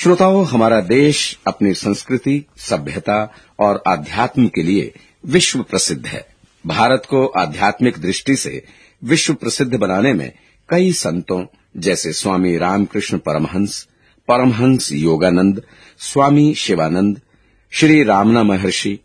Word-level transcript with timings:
श्रोताओं, 0.00 0.46
हमारा 0.46 0.80
देश 0.80 1.38
अपनी 1.46 1.74
संस्कृति, 1.74 2.44
सभ्यता 2.56 3.34
और 3.58 3.82
आध्यात्म 3.86 4.48
के 4.48 4.62
लिए 4.62 4.94
विश्व 5.26 5.62
प्रसिद्ध 5.62 6.06
है। 6.06 6.26
भारत 6.66 7.02
को 7.10 7.26
आध्यात्मिक 7.26 7.98
दृष्टि 7.98 8.36
से 8.36 8.64
विश्व 9.04 9.34
प्रसिद्ध 9.34 9.74
बनाने 9.74 10.12
में 10.12 10.32
कई 10.68 10.92
संतों, 10.92 11.46
जैसे 11.76 12.12
स्वामी 12.12 12.56
रामकृष्ण 12.56 13.18
परमहंस 13.18 13.88
परमहंस 14.28 14.92
योगानंद, 14.92 15.62
स्वामी 15.98 16.54
शिवानंद, 16.54 17.20
श्री 17.70 18.02
रामना 18.02 18.42
महर्षि, 18.42 18.98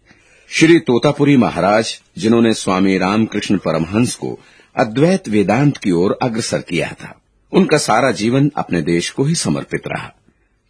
श्री 0.49 0.80
तोतापुरी 0.80 1.38
महाराज, 1.38 2.02
जिन्होंने 2.17 2.53
स्वामी 2.53 2.98
रामकृष्ण 2.98 3.57
परमहंस 3.57 4.16
को 4.16 4.39
अद्वैत 4.75 5.30
वेदांत 5.30 5.77
की 5.77 5.91
ओर 5.91 6.20
अग्रसर 6.21 6.62
किया 6.62 6.95
था। 7.02 7.21
उनका 7.52 7.77
सारा 7.77 8.12
जीवन 8.12 8.52
अपने 8.55 8.81
देश 8.81 9.09
को 9.09 9.23
ही 9.23 9.35
समर्पित 9.35 9.81
रहा। 9.88 10.13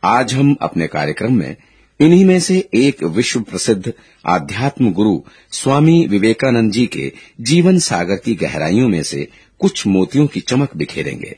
आज 0.06 0.34
हम 0.34 0.56
अपने 0.62 0.88
कार्यक्रम 0.88 1.34
में 1.34 1.56
इन्हीं 2.00 2.26
में 2.26 2.40
से 2.40 2.70
एक 2.74 3.04
विश्व 3.04 3.42
प्रसिद्ध 3.42 3.94
आध्यात्म 4.26 4.94
गुरु 4.94 5.22
स्वामी 5.52 6.08
विवेकानंद 6.08 6.72
जी 6.72 6.86
के 6.86 7.12
जीवन 7.42 7.80
सागर 7.80 8.16
की 8.16 8.36
गहराइयों 8.36 8.90
में 8.90 9.04
से 9.04 9.28
कुछ 9.60 9.88
मोतियों 9.88 10.28
की 10.28 10.40
चमक 10.40 10.78
बिखेरेंगे। 10.78 11.36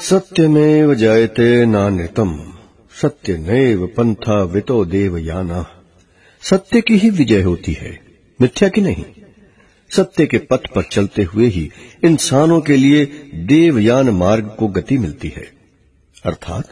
सत्य 0.00 0.26
सत्यमेव 0.26 0.94
जयते 0.94 1.66
नानृतम 1.66 2.52
सत्य 3.02 3.36
नैव 3.38 3.86
पंथा 3.86 4.42
वितो 4.42 4.84
देवयाना। 4.84 5.66
सत्य 6.42 6.80
की 6.80 6.96
ही 6.96 7.10
विजय 7.10 7.42
होती 7.42 7.72
है, 7.72 8.00
मिथ्या 8.40 8.68
की 8.68 8.80
नहीं। 8.80 9.04
सत्य 9.96 10.26
के 10.26 10.38
पथ 10.38 10.74
पर 10.74 10.82
चलते 10.82 11.22
हुए 11.22 11.46
ही 11.46 11.70
इंसानों 12.04 12.60
के 12.60 12.76
लिए 12.76 13.04
देवयान 13.34 14.10
मार्ग 14.10 14.56
को 14.58 14.68
गति 14.68 14.98
मिलती 14.98 15.28
है। 15.28 15.52
अर्थात, 16.24 16.68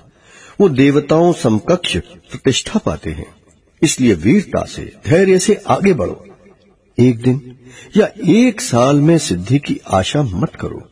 वो 0.61 0.69
देवताओं 0.69 1.33
समकक्ष 1.33 1.97
प्रतिष्ठा 1.97 2.79
पाते 2.79 3.11
हैं। 3.11 3.35
इसलिए 3.83 4.15
वीरता 4.15 4.65
से, 4.65 4.93
धैर्य 5.07 5.39
से 5.39 5.55
आगे 5.55 5.95
बढ़ो। 5.95 6.27
एक 6.99 7.23
दिन 7.23 7.57
या 7.97 8.09
एक 8.27 8.61
साल 8.61 8.97
में 8.97 9.19
सिद्धि 9.19 9.59
की 9.59 9.81
आशा 9.91 10.23
मत 10.23 10.55
करो। 10.55 10.89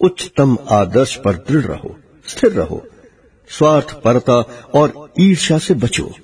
उच्चतम 0.00 0.58
आदर्श 0.70 1.16
पर 1.16 1.34
दृढ़ 1.34 1.64
रहो, 1.64 1.96
स्थिर 2.28 2.50
रहो। 2.50 2.86
स्वार्थ 3.48 3.92
परता 3.92 4.68
और 4.74 5.12
ईर्ष्या 5.20 5.58
से 5.58 5.74
बचो। 5.74 6.14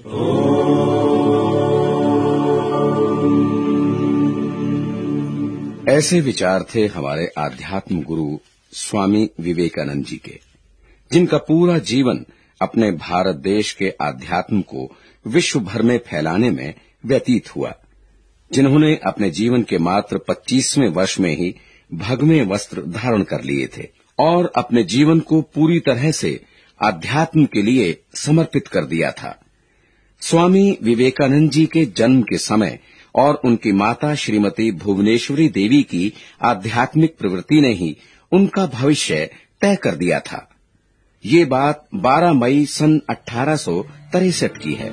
ऐसे 5.90 6.20
विचार 6.20 6.64
थे 6.74 6.86
हमारे 6.86 7.26
आध्यात्म 7.38 8.02
गुरु 8.02 8.38
स्वामी 8.72 9.30
विवेकानंद 9.40 10.04
जी 10.04 10.16
के, 10.16 10.40
जिनका 11.12 11.38
पूरा 11.38 11.78
जीवन 11.78 12.26
अपने 12.62 12.90
भारत 12.92 13.36
देश 13.36 13.72
के 13.72 13.94
आध्यात्म 14.00 14.60
को 14.60 14.96
विश्व 15.26 15.60
भर 15.60 15.82
में 15.82 15.98
फैलाने 15.98 16.50
में 16.50 16.74
व्यतीत 17.06 17.56
हुआ, 17.56 17.74
जिन्होंने 18.52 18.96
अपने 18.96 19.30
जीवन 19.30 19.62
के 19.62 19.78
मात्र 19.78 20.18
25वें 20.18 20.88
वर्ष 20.88 21.20
में 21.20 21.36
ही 21.36 21.54
भगवे 21.94 22.42
वस्त्र 22.42 22.82
धारण 22.82 23.22
कर 23.22 23.42
लिए 23.42 23.66
थे 23.66 23.88
और 24.18 24.52
अपने 24.56 24.84
जीवन 24.84 25.20
को 25.20 25.42
पूरी 25.42 25.80
तरह 25.80 26.10
से 26.10 26.40
आध्यात्म 26.84 27.44
के 27.44 27.62
लिए 27.62 28.02
समर्पित 28.14 28.68
कर 28.68 28.84
दिया 28.84 29.10
था। 29.10 29.40
स्वामी 30.20 30.78
विवेकानंद 30.82 31.50
जी 31.50 31.66
के 31.66 31.86
जन्म 31.86 32.22
के 32.22 32.38
समय 32.38 32.78
और 33.14 33.40
उनकी 33.44 33.72
माता 33.72 34.14
श्रीमती 34.14 34.72
भुवनेश्वरी 34.72 35.48
देवी 35.48 35.82
की 35.82 36.12
आध्यात्मिक 36.42 37.16
प्रवृत्ति 37.18 37.60
ने 37.60 37.72
ही 37.72 37.96
उनका 38.32 38.66
भविष्य 38.66 39.30
तय 39.60 39.76
कर 39.76 39.94
दिया 39.94 40.20
था। 40.20 40.50
ये 41.26 41.44
बात 41.44 41.88
12 41.94 42.32
मई 42.32 42.66
सन 42.66 43.00
अठारह 43.10 43.58
की 44.44 44.74
है। 44.74 44.90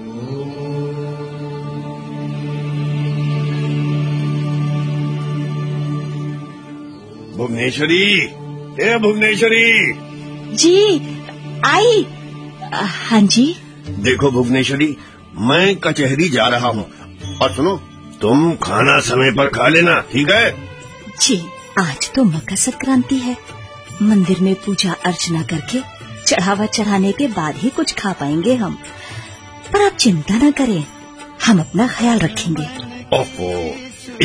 भुवनेश्वरी 7.38 8.24
ए 8.82 8.98
भुवनेश्वरी। 8.98 9.94
जी 10.56 11.00
आई। 11.66 12.08
हाँ 12.74 13.22
जी। 13.22 13.56
देखो 13.90 14.32
भुवनेश्वरी 14.32 14.98
मैं 15.36 15.76
कचहरी 15.76 16.30
जा 16.30 16.48
रहा 16.48 16.68
हूँ। 16.68 16.92
और 17.42 17.54
सुनो 17.54 17.82
तुम 18.22 18.56
खाना 18.56 19.00
समय 19.00 19.32
पर 19.32 19.48
खा 19.48 19.68
लेना 19.68 20.00
ठीक 20.14 20.30
है? 20.32 20.52
जी 21.22 21.42
आज 21.80 22.12
तो 22.16 22.24
मकर 22.24 22.56
संक्रांति 22.56 23.16
है। 23.16 23.38
मंदिर 24.02 24.40
में 24.40 24.56
पूजा 24.56 24.96
अर्चना 25.06 25.42
करके 25.44 25.80
चढ़ावा 26.28 26.66
चढ़ाने 26.66 27.12
के 27.12 27.28
बाद 27.28 27.56
ही 27.58 27.70
कुछ 27.70 27.94
खा 27.96 28.14
पाएँगे 28.14 28.56
हम। 28.56 28.74
पर 29.74 29.86
आप 29.86 29.92
चिंता 29.92 30.38
न 30.38 30.52
करें 30.52 30.86
हम 31.46 31.60
अपना 31.60 31.88
ख्याल 31.88 32.20
रखेंगे। 32.20 32.64
ओहो 33.18 33.52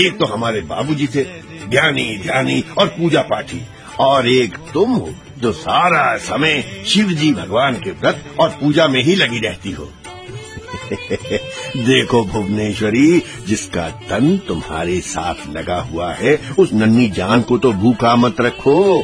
एक 0.07 0.17
तो 0.19 0.27
हमारे 0.27 0.61
बाबूजी 0.61 1.07
थे 1.07 1.25
ज्ञानी 1.71 2.19
ध्यानी 2.19 2.65
और 2.79 2.87
पूजा 2.87 3.23
पाठी 3.23 3.63
और 4.01 4.29
एक 4.29 4.59
तुम 4.75 4.93
हो 4.93 5.15
जो 5.39 5.53
सारा 5.53 6.17
समय 6.17 6.85
शिव 6.87 7.13
जी 7.13 7.33
भगवान 7.33 7.75
के 7.75 7.91
व्रत 7.91 8.35
और 8.41 8.49
पूजा 8.49 8.89
में 8.89 9.03
ही 9.03 9.15
लगी 9.15 9.39
रहती 9.39 9.71
हो। 9.71 9.93
देखो 11.77 12.23
भुवनेश्वरी 12.25 13.23
जिसका 13.47 13.89
तन 14.11 14.37
तुम्हारे 14.49 15.01
साथ 15.01 15.35
लगा 15.57 15.81
हुआ 15.83 16.13
है 16.15 16.39
उस 16.59 16.73
नन्ही 16.73 17.09
जान 17.11 17.43
को 17.43 17.59
तो 17.59 17.73
भूखा 17.73 18.15
मत 18.17 18.41
रखो। 18.41 19.03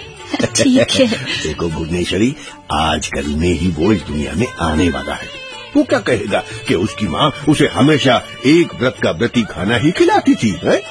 ठीक 0.56 0.90
है। 0.90 1.06
देखो 1.42 1.68
भुवनेश्वरी 1.68 2.34
आजकल 2.72 3.26
में 3.26 3.52
ही 3.52 3.68
वो 3.68 3.92
इस 3.92 4.00
दुनिया 4.00 4.32
में 4.32 4.46
आने 4.60 4.88
वाला 4.88 5.14
है। 5.14 5.28
वो 5.76 5.82
क्या 5.82 5.98
कहेगा 6.00 6.42
कि 6.68 6.74
उसकी 6.74 7.06
माँ 7.06 7.30
उसे 7.48 7.66
हमेशा 7.66 8.20
एक 8.46 8.74
व्रत 8.74 8.96
का 9.02 9.10
व्रती 9.10 9.42
खाना 9.42 9.76
ही 9.76 9.90
खिलाती 9.90 10.34
थी 10.34 10.50
है? 10.64 10.82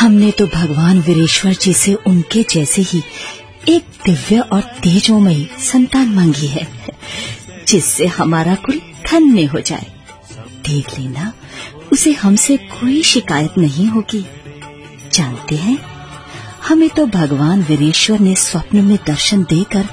हमने 0.00 0.30
तो 0.30 0.46
भगवान 0.46 1.00
वीरेश्वर 1.00 1.52
जी 1.52 1.72
से 1.72 1.94
उनके 2.06 2.42
जैसे 2.50 2.82
ही 2.82 3.02
एक 3.68 3.84
दिव्य 4.06 4.38
और 4.52 4.60
तेजोमयी 4.60 5.48
संतान 5.58 6.08
मांगी 6.08 6.46
है 6.46 6.66
जिससे 7.68 8.06
हमारा 8.06 8.54
कुल 8.54 8.80
धन्य 9.10 9.44
हो 9.44 9.60
जाए। 9.60 9.95
देख 10.68 10.98
लेना। 10.98 11.32
उसे 11.92 12.12
हमसे 12.12 12.56
कोई 12.56 13.02
शिकायत 13.02 13.54
नहीं 13.58 13.86
होगी। 13.86 14.26
जानते 15.12 15.54
हैं? 15.56 15.78
हमें 16.68 16.90
तो 16.90 17.06
भगवान 17.06 17.62
वीरेश्वर 17.62 18.18
ने 18.18 18.34
स्वप्न 18.34 18.84
में 18.84 18.98
दर्शन 19.06 19.42
देकर 19.42 19.88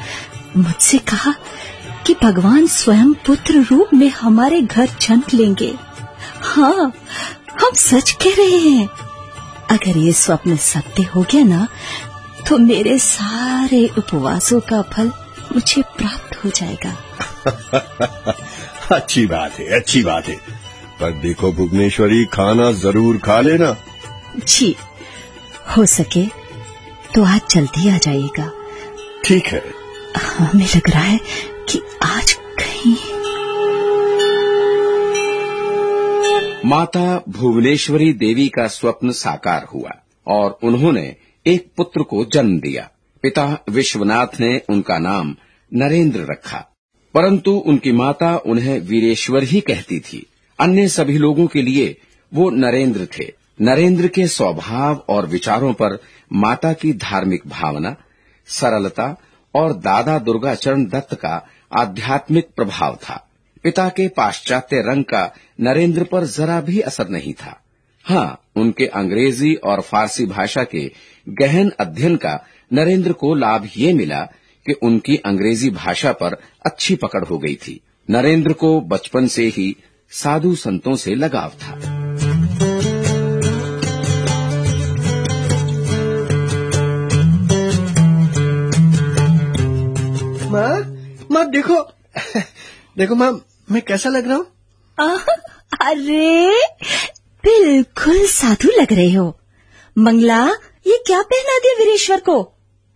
मुझसे 0.57 0.97
कहा 0.97 1.33
कि 2.07 2.16
भगवान 2.23 2.67
स्वयं 2.67 3.13
पुत्र 3.13 3.53
रूप 3.62 3.94
में 3.94 4.09
हमारे 4.09 4.62
घर 4.62 4.89
जन्म 5.01 5.23
लेंगे। 5.33 5.75
हाँ 6.41 6.94
हम 7.51 7.73
सच 7.75 8.12
कह 8.12 8.29
रहे 8.29 8.57
हैं। 8.57 8.89
अगर 9.72 9.97
ये 9.97 10.13
स्वप्न 10.13 10.57
सत्य 10.57 11.03
हो 11.03 11.25
गया 11.31 11.44
ना 11.44 11.67
तो 12.50 12.57
मेरे 12.57 13.00
सारे 13.00 13.88
उपवासों 13.97 14.59
का 14.59 14.81
फल 14.81 15.07
मुझे 15.56 15.81
प्राप्त 15.81 16.45
हो 16.45 16.50
जाएगा। 16.50 16.97
अच्छी 18.91 19.25
बात 19.25 19.59
है, 19.59 19.66
अच्छी 19.66 20.03
बात 20.03 20.28
है। 20.28 20.62
पर 21.03 21.12
देखो 21.19 21.52
भुवनेश्वरी 21.52 22.25
खाना 22.25 22.72
ज़रूर 22.72 23.18
खा 23.18 23.40
लेना। 23.41 23.75
जी 24.40 24.75
हो 25.68 25.86
सके 25.86 26.25
तो 27.16 27.24
आज 27.25 27.41
जल्दी 27.52 27.90
आ 27.90 27.97
जाइएगा। 27.97 28.52
ठीक 29.25 29.47
है 29.47 29.62
हमें 30.18 30.66
लग 30.66 30.90
रहा 30.90 31.02
है 31.02 31.19
कि 31.69 31.81
आज 32.03 32.34
कहीं 32.59 32.96
माता 36.66 37.06
भुवनेश्वरी 37.30 38.12
देवी 38.16 38.48
का 38.50 38.68
स्वप्न 38.69 39.12
साकार 39.13 39.68
हुआ 39.74 39.92
और 40.27 40.57
उन्होंने 40.63 41.06
एक 41.45 41.72
पुत्र 41.77 42.04
को 42.04 42.25
जन्म 42.25 42.60
दिया। 42.60 42.89
पिता 43.24 43.45
विश्वनाथ 43.69 44.39
ने 44.39 44.57
उनका 44.69 44.98
नाम 45.00 45.36
नरेंद्र 45.72 46.25
रखा। 46.30 46.68
परंतु 47.16 47.51
उनकी 47.68 47.92
माता 47.92 48.36
उन्हें 48.45 48.80
वीरेश्वर 48.80 49.44
ही 49.44 49.60
कहती 49.62 50.00
थी। 50.00 50.25
अन्य 50.59 50.88
सभी 50.88 51.17
लोगों 51.17 51.47
के 51.47 51.61
लिए 51.61 51.97
वो 52.33 52.50
नरेंद्र 52.50 53.07
थे। 53.19 53.33
नरेंद्र 53.61 54.07
के 54.07 54.27
स्वभाव 54.27 55.05
और 55.09 55.25
विचारों 55.25 55.73
पर 55.73 55.97
माता 56.33 56.73
की 56.73 56.94
धार्मिक 56.94 57.41
भावना, 57.47 57.95
सरलता 58.45 59.15
और 59.55 59.73
दादा 59.73 60.19
दुर्गाचरण 60.19 60.85
दत्त 60.85 61.15
का 61.15 61.47
आध्यात्मिक 61.77 62.47
प्रभाव 62.55 62.95
था। 62.95 63.29
पिता 63.63 63.89
के 63.89 64.07
पाश्चात्य 64.07 64.81
रंग 64.81 65.03
का 65.03 65.33
नरेंद्र 65.61 66.03
पर 66.03 66.23
जरा 66.23 66.61
भी 66.61 66.79
असर 66.79 67.09
नहीं 67.09 67.33
था। 67.33 67.61
हाँ 68.05 68.41
उनके 68.55 68.85
अंग्रेज़ी 68.85 69.53
और 69.55 69.81
फारसी 69.81 70.25
भाषा 70.25 70.63
के 70.63 70.91
गहन 71.29 71.71
अध्ययन 71.79 72.15
का 72.15 72.45
नरेंद्र 72.73 73.13
को 73.13 73.35
लाभ 73.35 73.69
ये 73.77 73.94
मिला 73.94 74.21
कि 74.65 74.73
उनकी 74.73 75.17
अंग्रेज़ी 75.17 75.69
भाषा 75.69 76.11
पर 76.11 76.38
अच्छी 76.65 76.95
पकड़ 76.95 77.25
हो 77.25 77.38
गई 77.38 77.55
थी। 77.55 77.79
नरेंद्र 78.09 78.53
को 78.53 78.81
बचपन 78.81 79.27
से 79.27 79.45
ही 79.47 79.75
साधु 80.13 80.56
संतों 80.56 80.95
से 80.95 81.15
लगाव 81.15 81.51
था। 81.62 81.75
माँ 90.51 90.77
माँ 91.31 91.45
देखो 91.51 91.81
देखो 92.98 93.15
माँ 93.15 93.31
मैं 93.71 93.81
कैसा 93.81 94.10
लग 94.10 94.27
रहा 94.27 94.38
हूँ? 94.38 94.45
अरे 95.81 96.51
बिल्कुल 97.44 98.25
साधु 98.27 98.69
लग 98.80 98.94
रहे 98.94 99.12
हो। 99.12 99.25
मंगला 99.95 100.44
ये 100.88 100.98
क्या 101.07 101.21
पहना 101.21 101.57
दिया 101.60 101.74
वीरेश्वर 101.80 102.19
को? 102.19 102.36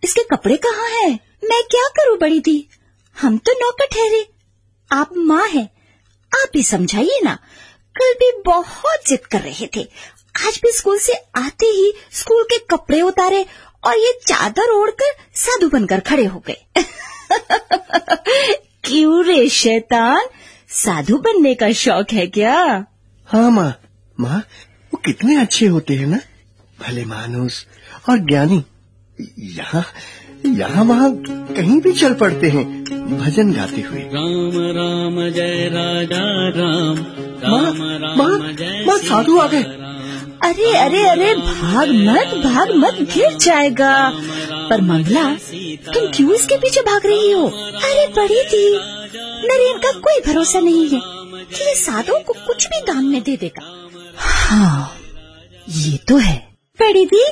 इसके 0.02 0.22
कपड़े 0.30 0.56
कहाँ 0.56 0.88
हैं? 0.90 1.10
मैं 1.44 1.62
क्या 1.70 1.88
करूँ 1.96 2.18
बड़ी 2.18 2.40
दी? 2.40 2.68
हम 3.16 3.38
तो 3.38 3.52
नौकर 3.60 3.86
ठहरे। 3.92 4.26
आप 4.90 5.16
माँ 5.16 5.46
हैं 5.48 5.68
आप 6.34 6.48
ही 6.56 6.62
समझाइए 6.62 7.20
ना। 7.24 7.34
कल 7.96 8.12
भी 8.12 8.42
बहुत 8.46 9.08
जिद 9.08 9.26
कर 9.26 9.40
रहे 9.40 9.66
थे। 9.76 9.88
आज 10.46 10.60
भी 10.62 10.72
स्कूल 10.72 10.98
से 10.98 11.12
आते 11.36 11.66
ही 11.66 11.94
स्कूल 12.12 12.42
के 12.42 12.58
कपड़े 12.58 13.00
उतारे 13.00 13.46
और 13.84 13.94
ये 13.94 14.18
चादर 14.26 14.70
ओढ़कर 14.70 15.14
साधु 15.34 15.68
बनकर 15.68 16.00
खड़े 16.00 16.24
हो 16.24 16.44
गए। 16.46 16.66
क्यों 18.84 19.24
रे 19.24 19.48
शैतान? 19.48 20.26
साधु 20.68 21.18
बनने 21.18 21.54
का 21.54 21.72
शौक 21.72 22.06
है 22.12 22.26
क्या? 22.26 22.86
हाँ 23.26 23.50
माँ। 23.50 23.80
माँ, 24.20 24.38
वो 24.94 24.96
कितने 24.96 25.40
अच्छे 25.40 25.66
होते 25.66 25.94
हैं 25.94 26.06
ना। 26.06 26.18
भले 26.80 27.04
मानुस 27.04 27.66
और 28.08 28.18
ज्ञानी। 28.18 28.64
यहाँ 29.38 29.86
यहाँ 30.46 30.84
वहाँ 30.84 31.10
कहीं 31.26 31.80
भी 31.80 31.92
चल 31.92 32.14
पड़ते 32.14 32.48
हैं 32.48 32.64
भजन 33.18 33.52
गाते 33.52 33.80
हुए। 33.80 34.00
राम 34.12 34.58
राम 34.76 35.16
जय 35.30 35.68
राजा 35.72 36.24
राम। 36.56 36.96
राम 37.44 37.82
राम 38.02 38.18
माँ 38.18 38.52
जय 38.52 38.84
माँ 38.86 38.96
साधु 38.98 39.38
आ 39.38 39.46
गए। 39.46 39.62
अरे 40.44 40.72
अरे 40.78 41.02
अरे 41.08 41.34
भाग 41.34 41.88
मत 42.08 42.34
भाग 42.44 42.74
मत 42.76 43.00
गिर 43.14 43.36
जाएगा। 43.36 43.92
पर 44.70 44.80
मंगला 44.80 45.24
तुम 45.94 46.06
क्यों 46.14 46.34
इसके 46.34 46.56
पीछे 46.56 46.80
भाग 46.80 47.06
रही 47.06 47.30
हो? 47.32 47.46
अरे 47.46 48.06
बड़ी 48.16 48.42
थी 48.52 48.64
नरेन 49.44 49.78
का 49.78 49.92
कोई 49.98 50.20
भरोसा 50.26 50.60
नहीं 50.60 50.88
है 50.88 51.00
कि 51.48 51.64
ये 51.64 51.74
साधु 51.74 52.18
को 52.26 52.32
कुछ 52.46 52.66
भी 52.66 52.80
दान 52.82 53.04
में 53.04 53.22
दे 53.22 53.36
देगा। 53.36 53.66
हाँ 54.18 54.92
ये 55.68 55.96
तो 56.08 56.16
है। 56.16 56.36
बड़ी 56.78 57.04
दी 57.06 57.22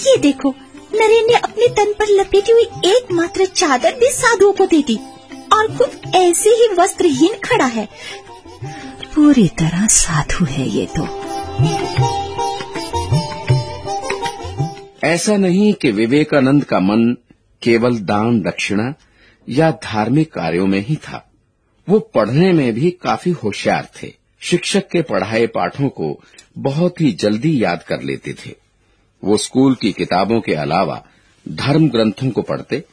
ये 0.00 0.16
देखो 0.18 0.54
नरेन 0.94 1.26
ने 1.26 1.34
अपने 1.34 1.68
तन 1.68 1.92
पर 1.92 2.06
लपेटी 2.10 2.52
हुई 2.52 2.62
एकमात्र 2.62 3.46
चादर 3.46 3.94
भी 3.94 4.10
साधुओं 4.10 4.52
को 4.52 4.66
दे 4.66 4.82
दी 4.82 4.98
और 5.52 5.76
खुद 5.76 6.12
ऐसे 6.14 6.50
ही 6.50 6.68
वस्त्रहीन 6.78 7.34
खड़ा 7.44 7.64
है। 7.64 7.88
पूरी 9.14 9.48
तरह 9.48 9.86
साधु 9.86 10.44
है 10.44 10.68
ये 10.68 10.88
तो। 10.98 11.08
ऐसा 15.04 15.36
नहीं 15.36 15.72
कि 15.72 15.90
विवेकानंद 15.90 16.64
का 16.64 16.80
मन 16.80 17.16
केवल 17.62 17.98
दान 17.98 18.40
दक्षिणा 18.40 18.94
या 19.48 19.70
धार्मिक 19.70 20.32
कार्यों 20.32 20.66
में 20.66 20.80
ही 20.80 20.96
था। 20.96 21.32
वो 21.88 21.98
पढ़ने 21.98 22.52
में 22.52 22.72
भी 22.72 22.90
काफ़ी 22.90 23.30
होशियार 23.30 23.88
थे। 24.02 24.12
शिक्षक 24.40 24.88
के 24.88 25.02
पढ़ाए 25.02 25.46
पाठों 25.46 25.88
को 25.88 26.20
बहुत 26.58 27.00
ही 27.00 27.12
जल्दी 27.12 27.64
याद 27.64 27.82
कर 27.82 28.02
लेते 28.02 28.32
थे। 28.32 28.63
वो 29.24 29.36
स्कूल 29.36 29.74
की 29.74 29.92
किताबों 29.92 30.40
के 30.40 30.54
अलावा 30.54 31.04
धर्म 31.48 31.88
ग्रंथों 31.88 32.30
को 32.30 32.42
पढ़ते, 32.42 32.84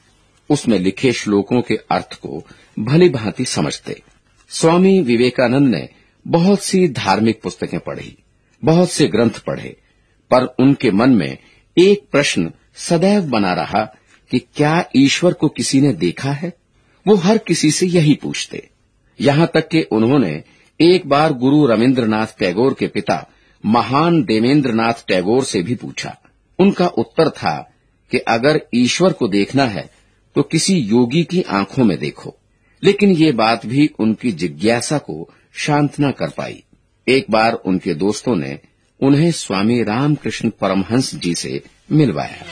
उसमें 0.50 0.80
लिखे 0.80 1.12
श्लोकों 1.12 1.62
के 1.62 1.76
अर्थ 1.92 2.14
को 2.14 2.44
भली 2.80 3.10
भांति 3.10 3.46
समझते। 3.46 4.02
स्वामी 4.50 5.02
विवेकानंद 5.02 5.68
ने 5.68 5.90
बहुत 6.28 6.64
सी 6.64 6.88
धार्मिक 6.88 7.42
पुस्तकें 7.42 7.80
पढ़ी, 7.80 8.18
बहुत 8.64 8.92
से 8.92 9.08
ग्रंथ 9.08 9.40
पढ़े, 9.48 9.78
पर 10.32 10.44
उनके 10.60 10.92
मन 10.92 11.10
में 11.10 11.38
एक 11.78 12.08
प्रश्न 12.12 12.52
सदैव 12.76 13.22
बना 13.22 13.54
रहा 13.54 13.84
कि 14.32 14.40
क्या 14.40 14.86
ईश्वर 14.96 15.34
को 15.34 15.48
किसी 15.48 15.82
ने 15.82 15.94
देखा 15.94 16.32
है? 16.32 16.54
वो 17.08 17.16
हर 17.16 17.38
किसी 17.38 17.72
से 17.72 17.88
यही 17.88 18.14
पूछते। 18.16 18.70
यहाँ 19.22 19.52
तक 19.54 19.68
कि 19.68 19.82
उन्होंने 19.82 20.44
एक 20.82 21.08
बार 21.10 21.34
गुरु 21.34 21.66
रविन्द्रनाथ 21.66 22.28
टैगोर 22.40 22.74
के 22.74 22.88
पिता 22.88 23.28
महान 23.66 24.24
देवेंद्रनाथ 24.24 25.06
टैगोर 25.08 25.44
से 25.44 25.62
भी 25.62 25.76
पूछा। 25.76 26.18
उनका 26.60 26.88
उत्तर 26.88 27.30
था 27.30 27.56
कि 28.12 28.18
अगर 28.18 28.62
ईश्वर 28.76 29.14
को 29.14 29.28
देखना 29.28 29.66
है 29.66 29.90
तो 30.36 30.42
किसी 30.42 30.78
योगी 30.78 31.24
की 31.24 31.42
आँखों 31.42 31.84
में 31.84 31.98
देखो। 31.98 32.36
लेकिन 32.84 33.10
ये 33.10 33.32
बात 33.32 33.66
भी 33.66 33.90
उनकी 34.00 34.32
जिज्ञासा 34.32 34.98
को 34.98 35.30
शांत 35.54 36.00
न 36.02 36.12
कर 36.12 36.30
पाई। 36.30 36.64
एक 37.08 37.26
बार 37.32 37.54
उनके 37.54 37.94
दोस्तों 37.94 38.36
ने 38.36 38.60
उन्हें 39.00 39.32
स्वामी 39.32 39.84
रामकृष्ण 39.84 40.50
परमहंस 40.62 41.16
जी 41.16 41.36
से 41.36 41.62
मिलवाया। 41.92 42.46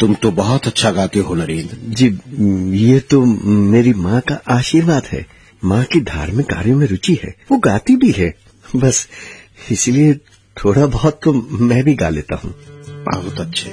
तुम 0.00 0.14
तो 0.14 0.30
बहुत 0.30 0.66
अच्छा 0.66 0.90
गाते 0.90 1.18
हो 1.18 1.34
नरेंद्र। 1.34 1.76
जी 1.90 2.06
ये 2.78 2.98
तो 3.00 3.24
मेरी 3.72 3.92
माँ 3.94 4.20
का 4.20 4.38
आशीर्वाद 4.48 5.06
है। 5.06 5.24
माँ 5.62 5.82
की 5.84 6.00
धार्मिक 6.00 6.46
कार्यों 6.46 6.76
में 6.78 6.86
रुचि 6.86 7.18
है। 7.24 7.34
वो 7.50 7.58
गाती 7.58 7.96
भी 7.96 8.10
है। 8.10 8.32
बस 8.76 9.06
इसलिए 9.70 10.14
थोड़ा 10.56 10.86
बहुत 10.86 11.20
तो 11.24 11.32
मैं 11.32 11.82
भी 11.84 11.94
गा 11.94 12.08
लेता 12.08 12.36
हूँ। 12.36 12.54
बहुत 12.88 13.40
अच्छे। 13.40 13.70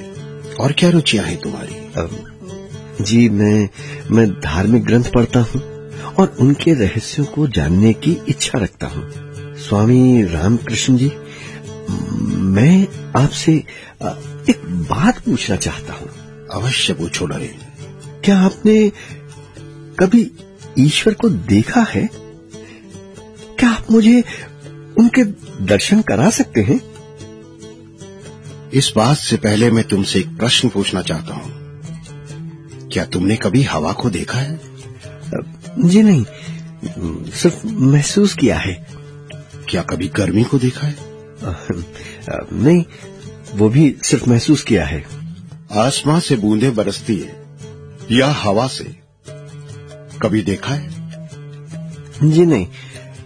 और 0.60 0.72
क्या 0.72 0.90
रुचियाँ 0.90 1.24
हैं 1.24 1.40
तुम्हारी? 1.40 3.04
जी 3.04 3.28
मैं 3.28 3.68
मैं 4.10 4.28
धार्मिक 4.40 4.84
ग्रंथ 4.84 5.10
पढ़ता 5.14 5.40
हूँ 5.40 5.62
और 6.14 6.36
उनके 6.40 6.74
रहस्यों 6.74 7.26
को 7.26 7.46
जानने 7.48 7.92
की 7.92 8.16
इच्छा 8.28 8.58
रखता 8.58 8.86
हूँ। 8.86 9.04
स्वामी 9.58 10.22
रामकृष्ण 10.24 10.96
जी 10.96 11.10
मैं 11.90 12.86
आपसे 13.16 13.52
एक 14.50 14.60
बात 14.90 15.18
पूछना 15.18 15.56
चाहता 15.56 15.92
हूँ। 15.92 16.08
अवश्य 16.52 16.94
पूछो 16.94 17.26
नरेंद्र 17.26 18.20
क्या 18.24 18.38
आपने 18.40 18.76
कभी 19.98 20.30
ईश्वर 20.78 21.14
को 21.14 21.28
देखा 21.28 21.80
है? 21.90 22.08
क्या 23.58 23.70
आप 23.70 23.90
मुझे 23.90 24.20
उनके 24.98 25.24
दर्शन 25.64 26.00
करा 26.02 26.28
सकते 26.30 26.60
हैं? 26.62 26.80
इस 28.72 28.92
बात 28.96 29.16
से 29.16 29.36
पहले 29.36 29.70
मैं 29.70 29.84
तुमसे 29.88 30.18
एक 30.18 30.36
प्रश्न 30.38 30.68
पूछना 30.68 31.02
चाहता 31.02 31.34
हूँ। 31.34 32.88
क्या 32.92 33.04
तुमने 33.04 33.36
कभी 33.36 33.62
हवा 33.62 33.92
को 33.92 34.10
देखा 34.10 34.38
है? 34.38 34.58
जी 35.80 36.02
नहीं 36.02 36.24
सिर्फ़ 37.32 37.66
महसूस 37.66 38.34
किया 38.34 38.58
है। 38.58 38.74
क्या 39.68 39.82
कभी 39.82 40.08
गर्मी 40.08 40.42
को 40.44 40.58
देखा 40.58 40.86
है? 40.86 41.03
नहीं 42.52 42.84
वो 43.54 43.68
भी 43.68 43.96
सिर्फ़ 44.04 44.30
महसूस 44.30 44.62
किया 44.62 44.86
है। 44.86 45.06
आसमां 45.72 46.20
से 46.20 46.36
बूंदे 46.36 46.70
बरसती 46.70 47.16
है 47.16 47.44
या 48.12 48.26
हवा 48.26 48.66
से। 48.66 48.96
कभी 50.22 50.42
देखा 50.42 50.74
है? 50.74 51.10
जी 52.22 52.46
नहीं 52.46 52.66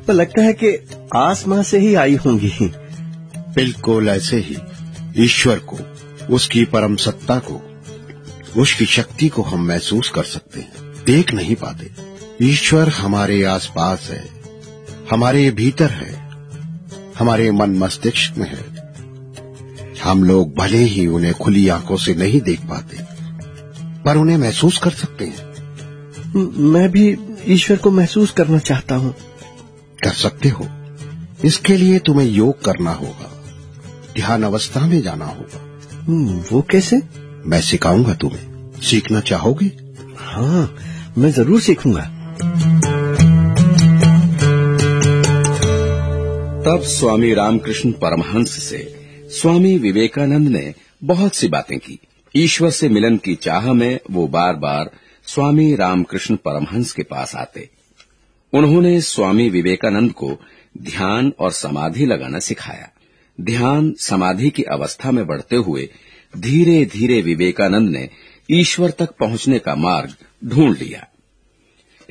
तो 0.07 0.13
लगता 0.13 0.43
है 0.43 0.53
कि 0.53 0.87
आसमां 1.17 1.63
से 1.63 1.79
ही 1.79 1.95
आई 1.95 2.15
होंगी। 2.15 2.73
बिल्कुल 3.55 4.09
ऐसे 4.09 4.37
ही 4.37 4.57
ईश्वर 5.25 5.59
को 5.59 5.79
उसकी 6.35 6.65
परम 6.65 6.97
सत्ता 6.97 7.39
को 7.39 7.83
उसकी 8.57 8.87
शक्ति 8.87 9.29
को 9.29 9.43
हम 9.43 9.67
महसूस 9.67 10.11
कर 10.11 10.25
सकते 10.25 10.61
हैं। 10.61 11.05
देख 11.07 11.35
नहीं 11.35 11.57
पाते। 11.57 11.91
ईश्वर 12.43 12.89
हमारे 12.89 13.45
आसपास 13.45 14.09
है 14.11 14.29
हमारे 15.11 15.51
भीतर 15.51 15.91
है। 15.91 16.28
हमारे 17.19 17.51
मन 17.51 17.71
मस्तिष्क 17.79 18.37
में 18.39 18.49
है। 18.49 18.65
हम 20.03 20.23
लोग 20.25 20.55
भले 20.55 20.79
ही 20.79 21.07
उन्हें 21.07 21.33
खुली 21.35 21.69
आँखों 21.69 21.97
से 21.97 22.15
नहीं 22.15 22.41
देख 22.41 22.61
पाते 22.61 22.99
पर 24.05 24.17
उन्हें 24.17 24.37
महसूस 24.37 24.79
कर 24.79 24.91
सकते 24.91 25.25
हैं। 25.25 25.47
मैं 26.71 26.89
भी 26.91 27.17
ईश्वर 27.47 27.77
को 27.77 27.91
महसूस 27.91 28.31
करना 28.31 28.59
चाहता 28.59 28.95
हूँ। 28.95 29.15
कर 30.05 30.13
सकते 30.13 30.49
हो। 30.49 30.67
इसके 31.45 31.77
लिए 31.77 31.99
तुम्हें 31.99 32.27
योग 32.27 32.65
करना 32.65 32.93
होगा 32.93 33.31
ध्यान 34.15 34.43
अवस्था 34.43 34.87
में 34.87 35.01
जाना 35.03 35.27
होगा। 35.27 35.65
वो 36.51 36.63
कैसे? 36.71 37.01
मैं 37.47 37.61
सिखाऊँगा 37.61 38.15
तुम्हें। 38.15 38.81
सीखना 38.83 39.21
चाहोगे? 39.21 39.67
हाँ 40.19 40.75
मैं 41.19 41.31
ज़रूर 41.33 41.61
सीखूँगा। 41.61 42.98
तब 46.69 46.83
स्वामी 46.83 47.35
रामकृष्ण 47.35 47.93
परमहंस 47.93 48.51
से 48.51 48.97
स्वामी 49.31 49.79
विवेकानंद 49.79 50.49
ने 50.49 50.75
बहुत 51.05 51.35
सी 51.35 51.49
बातें 51.49 51.79
की। 51.79 51.99
ईश्वर 52.37 52.71
से 52.71 52.89
मिलन 52.89 53.17
की 53.17 53.35
चाह 53.35 53.73
में 53.73 54.01
वो 54.11 54.29
बार 54.29 54.57
बार 54.57 54.91
स्वामी 55.27 55.75
रामकृष्ण 55.75 56.37
परमहंस 56.37 56.93
के 56.93 57.03
पास 57.03 57.37
आते। 57.37 57.71
उन्होंने 58.53 59.01
स्वामी 59.01 59.51
विवेकानंद 59.51 60.13
को 60.13 60.39
ध्यान 60.79 61.33
और 61.39 61.53
समाधि 61.53 62.07
लगाना 62.07 62.39
सिखाया। 62.39 62.91
ध्यान, 63.41 63.95
समाधि 63.99 64.51
की 64.51 64.63
अवस्था 64.63 65.11
में 65.11 65.27
बढ़ते 65.27 65.57
हुए 65.57 65.91
धीरे 66.37 66.85
धीरे 66.85 67.23
विवेकानंद 67.23 67.89
ने 67.89 68.09
ईश्वर 68.51 68.91
तक 68.91 69.09
पहुँचने 69.11 69.59
का 69.59 69.75
मार्ग 69.75 70.15
ढूंढ 70.45 70.79
लिया। 70.79 71.09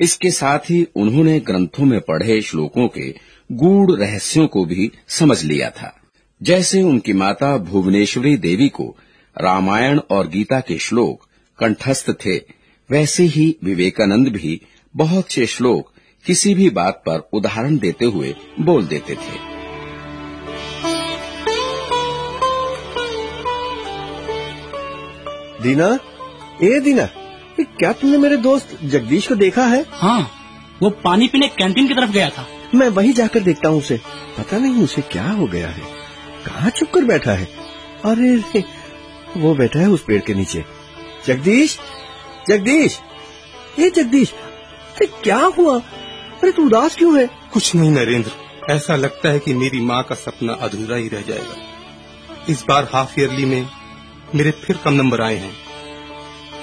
इसके 0.00 0.30
साथ 0.30 0.58
ही 0.58 0.86
उन्होंने 0.96 1.40
ग्रंथों 1.40 1.84
में 1.84 2.00
पढ़े 2.00 2.40
श्लोकों 2.40 2.88
के 2.88 3.37
गूढ़ 3.50 3.90
रहस्यों 3.90 4.46
को 4.46 4.64
भी 4.64 4.90
समझ 5.08 5.42
लिया 5.44 5.70
था। 5.70 5.94
जैसे 6.42 6.82
उनकी 6.82 7.12
माता 7.12 7.56
भुवनेश्वरी 7.56 8.36
देवी 8.36 8.68
को 8.68 8.96
रामायण 9.36 10.00
और 10.10 10.28
गीता 10.28 10.60
के 10.60 10.78
श्लोक 10.78 11.26
कंठस्थ 11.58 12.10
थे 12.26 12.36
वैसे 12.90 13.22
ही 13.24 13.56
विवेकानंद 13.64 14.28
भी 14.28 14.60
बहुत 14.96 15.32
से 15.32 15.46
श्लोक 15.46 15.92
किसी 16.26 16.54
भी 16.54 16.70
बात 16.70 17.02
पर 17.06 17.28
उदाहरण 17.32 17.78
देते 17.78 18.04
हुए 18.04 18.34
बोल 18.60 18.86
देते 18.86 19.14
थे। 19.14 19.46
दीना 25.62 25.98
ए 26.62 26.80
दीना 26.80 27.08
क्या 27.60 27.92
तुमने 27.92 28.18
मेरे 28.18 28.36
दोस्त 28.36 28.78
जगदीश 28.84 29.26
को 29.26 29.34
देखा 29.34 29.66
है? 29.66 29.84
हाँ 29.90 30.30
वो 30.82 30.90
पानी 30.90 31.28
पीने 31.28 31.48
कैंटीन 31.48 31.88
की 31.88 31.94
तरफ़ 31.94 32.10
गया 32.10 32.30
था। 32.30 32.46
मैं 32.74 32.88
वही 32.88 33.12
जाकर 33.12 33.40
देखता 33.40 33.68
हूँ 33.68 33.78
उसे। 33.78 34.00
पता 34.38 34.58
नहीं 34.58 34.82
उसे 34.84 35.02
क्या 35.02 35.30
हो 35.30 35.46
गया 35.46 35.68
है। 35.68 35.82
कहाँ 36.46 36.70
चुप 36.70 36.90
कर 36.94 37.04
बैठा 37.04 37.32
है? 37.32 37.44
अरे 38.04 38.36
रे, 38.36 38.64
वो 39.36 39.54
बैठा 39.54 39.80
है 39.80 39.88
उस 39.88 40.04
पेड़ 40.04 40.20
के 40.22 40.34
नीचे। 40.34 40.64
जगदीश 41.26 41.78
जगदीश 42.48 42.98
ये 43.78 43.90
जगदीश 43.90 44.32
अरे 44.32 45.06
क्या 45.06 45.38
हुआ? 45.38 45.78
अरे 46.42 46.52
तू 46.52 46.66
उदास 46.66 46.96
क्यों 46.96 47.20
है? 47.20 47.30
कुछ 47.52 47.74
नहीं 47.74 47.90
नरेंद्र 47.90 48.30
ऐसा 48.70 48.96
लगता 48.96 49.28
है 49.28 49.38
कि 49.38 49.54
मेरी 49.54 49.80
माँ 49.80 50.02
का 50.02 50.14
सपना 50.14 50.52
अधूरा 50.52 50.96
ही 50.96 51.08
रह 51.08 51.20
जाएगा। 51.20 51.56
इस 52.48 52.64
बार 52.68 52.88
हाफ़ 52.92 53.20
ईयरली 53.20 53.44
में 53.44 53.68
मेरे 54.34 54.50
फिर 54.50 54.76
कम 54.76 54.92
नंबर 54.92 55.20
आए 55.20 55.36
हैं। 55.36 55.52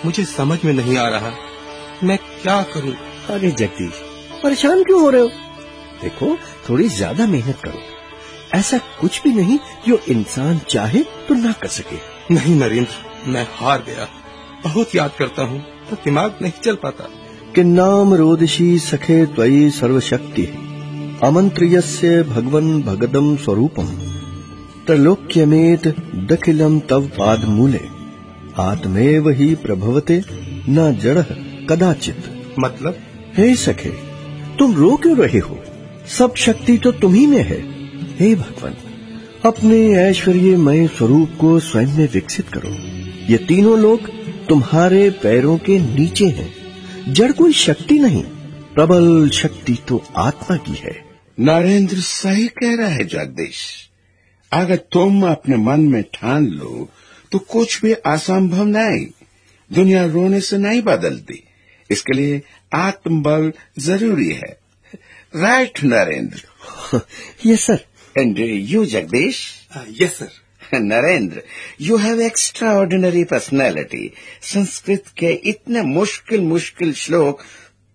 मुझे 0.06 0.26
समझ 0.26 0.60
में 0.66 0.74
नहीं 0.74 0.98
आ 0.98 1.08
रहा 1.08 1.32
मैं 2.04 2.18
क्या 2.18 2.62
करूँ? 2.64 2.94
अरे 3.30 3.52
जगदीश 3.52 3.94
परेशान 4.44 4.84
क्यों 4.84 5.02
हो 5.02 5.10
रहे 5.10 5.22
हो? 5.22 5.30
देखो 6.02 6.36
थोड़ी 6.70 6.88
ज़्यादा 6.90 7.26
मेहनत 7.28 7.60
करो। 7.66 8.58
ऐसा 8.58 8.78
कुछ 9.02 9.22
भी 9.24 9.32
नहीं 9.34 9.58
जो 9.88 10.00
इंसान 10.10 10.60
चाहे 10.70 11.00
तो 11.28 11.36
ना 11.36 11.52
कर 11.52 11.68
सके। 11.68 11.98
नहीं 12.34 12.56
नरेंद्र 12.56 13.32
मैं 13.32 13.48
हार 13.52 13.84
गया। 13.88 14.08
बहुत 14.64 14.96
याद 14.96 15.12
करता 15.20 15.44
हूँ 15.44 15.60
तो 15.90 15.96
दिमाग 15.96 16.38
नहीं 16.42 16.62
चल 16.64 16.76
पाता। 16.76 17.10
कि 17.56 17.64
नाम 17.64 18.14
रोदशी 18.14 18.78
सखे 18.80 19.26
त्वयि 19.26 19.70
सर्वशक्ति। 19.72 20.46
अमंत्रियस्य 21.24 22.24
भगवन 22.24 22.82
भगदम 22.82 23.36
स्वरूपम। 23.36 23.88
त्रलोक्यमेत 24.88 25.88
दखिलम 26.32 26.80
तव 26.80 27.08
पाद 27.10 27.46
मूले 27.50 27.82
आत्मेव 28.60 29.30
ही 29.30 29.54
प्रभवते 29.56 30.22
न 30.70 30.92
जड़ 31.02 31.22
कदाचित। 31.70 32.32
मतलब? 32.60 32.98
हे 33.38 33.56
सखे 33.56 33.90
तुम 34.60 34.76
रो 34.76 34.96
क्यों 34.96 35.18
रहे 35.18 35.40
हो? 35.40 35.58
सब 36.08 36.36
शक्ति 36.36 36.78
तो 36.78 36.92
तुम्ही 36.92 37.26
में 37.28 37.44
है। 37.44 37.60
हे 38.20 38.36
भगवान, 38.36 38.74
अपने 39.46 39.78
ऐश्वर्यमय 39.94 40.88
स्वरूप 40.88 41.32
को 41.42 41.60
स्वयं 41.60 41.88
में 41.88 42.10
विकसित 42.14 42.48
करो। 42.48 42.70
ये 43.32 43.38
तीनों 43.38 43.80
लोग 43.80 44.10
तुम्हारे 44.48 45.10
पैरों 45.10 45.58
के 45.58 45.80
नीचे 45.80 46.26
हैं। 46.26 46.54
जड़ 47.14 47.32
कोई 47.32 47.54
शक्ति 47.54 48.00
नहीं, 48.00 48.24
प्रबल 48.76 49.30
शक्ति 49.30 49.78
तो 49.88 50.04
आत्मा 50.18 50.58
की 50.58 50.74
है। 50.74 51.06
नरेंद्र 51.40 51.98
सही 51.98 52.48
कह 52.48 52.76
रहा 52.76 52.88
है, 52.88 53.06
जगदीश। 53.06 53.90
अगर 54.52 54.76
तुम 54.76 55.28
अपने 55.28 55.58
मन 55.58 55.80
में 55.80 56.04
ठान 56.04 56.46
लो 56.46 56.90
तो 57.32 57.40
कुछ 57.40 57.82
भी 57.82 57.94
असंभव 57.94 58.66
नहीं। 58.66 59.06
दुनिया 59.72 60.06
रोने 60.06 60.42
से 60.42 60.58
नहीं 60.58 60.82
बदलती। 60.82 61.44
इसके 61.92 62.18
लिए 62.18 62.42
आत्मबल 62.74 63.52
ज़रूरी 63.80 64.30
है। 64.30 64.65
Right 65.36 65.84
Narendra. 65.84 67.02
Yes 67.46 67.66
sir 67.66 67.86
and 68.18 68.40
you 68.40 68.86
Jagdish 68.86 69.68
yes 70.02 70.20
sir 70.20 70.32
Narendra 70.74 71.42
you 71.82 71.98
have 71.98 72.22
extraordinary 72.74 73.24
personality 73.24 74.14
Sanskrit 74.42 75.04
के 75.18 75.32
इतने 75.32 75.82
मुश्किल 75.82 76.42
मुश्किल 76.42 76.94
श्लोक 76.94 77.42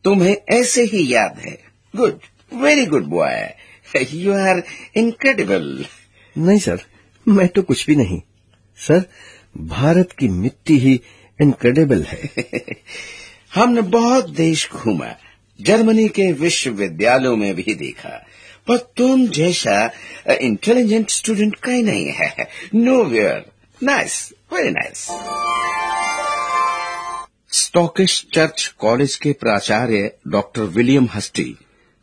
तुम्हें 0.05 0.37
ऐसे 0.49 0.83
ही 0.83 1.15
याद 1.15 1.39
है 1.39 1.59
good 1.97 2.21
very 2.55 2.87
good 2.87 3.05
boy 3.05 3.55
you 4.13 4.33
are 4.33 4.63
incredible 4.97 5.87
नहीं 6.39 6.59
सर 6.59 6.83
मैं 7.29 7.49
तो 7.49 7.63
कुछ 7.63 7.87
भी 7.87 7.97
नहीं। 7.97 8.23
सर 8.77 9.05
भारत 9.57 10.13
की 10.13 10.29
मिट्टी 10.29 10.79
ही 10.79 11.01
इनक्रेडिबल 11.41 12.03
है। 12.03 12.31
हमने 13.55 13.81
बहुत 13.81 14.31
देश 14.31 14.71
घूमा। 14.71 15.07
जर्मनी 15.61 16.09
के 16.09 16.31
विश्वविद्यालयों 16.33 17.37
में 17.37 17.55
भी 17.55 17.75
देखा। 17.75 18.11
पर 18.69 18.77
तुम 18.97 19.27
जैसा 19.29 19.91
इंटेलिजेंट 20.33 21.11
स्टूडेंट 21.11 21.55
कहीं 21.57 21.83
नहीं 21.83 22.13
है। 22.13 22.49
Nowhere 23.05 23.45
nice 23.83 24.33
very 24.53 24.71
nice 24.71 25.07
Scottish 27.53 28.27
Church 28.35 28.67
College 28.79 29.15
के 29.17 29.33
प्राचार्य 29.33 30.11
doctor 30.29 30.63
William 30.63 31.09
Hastie 31.15 31.55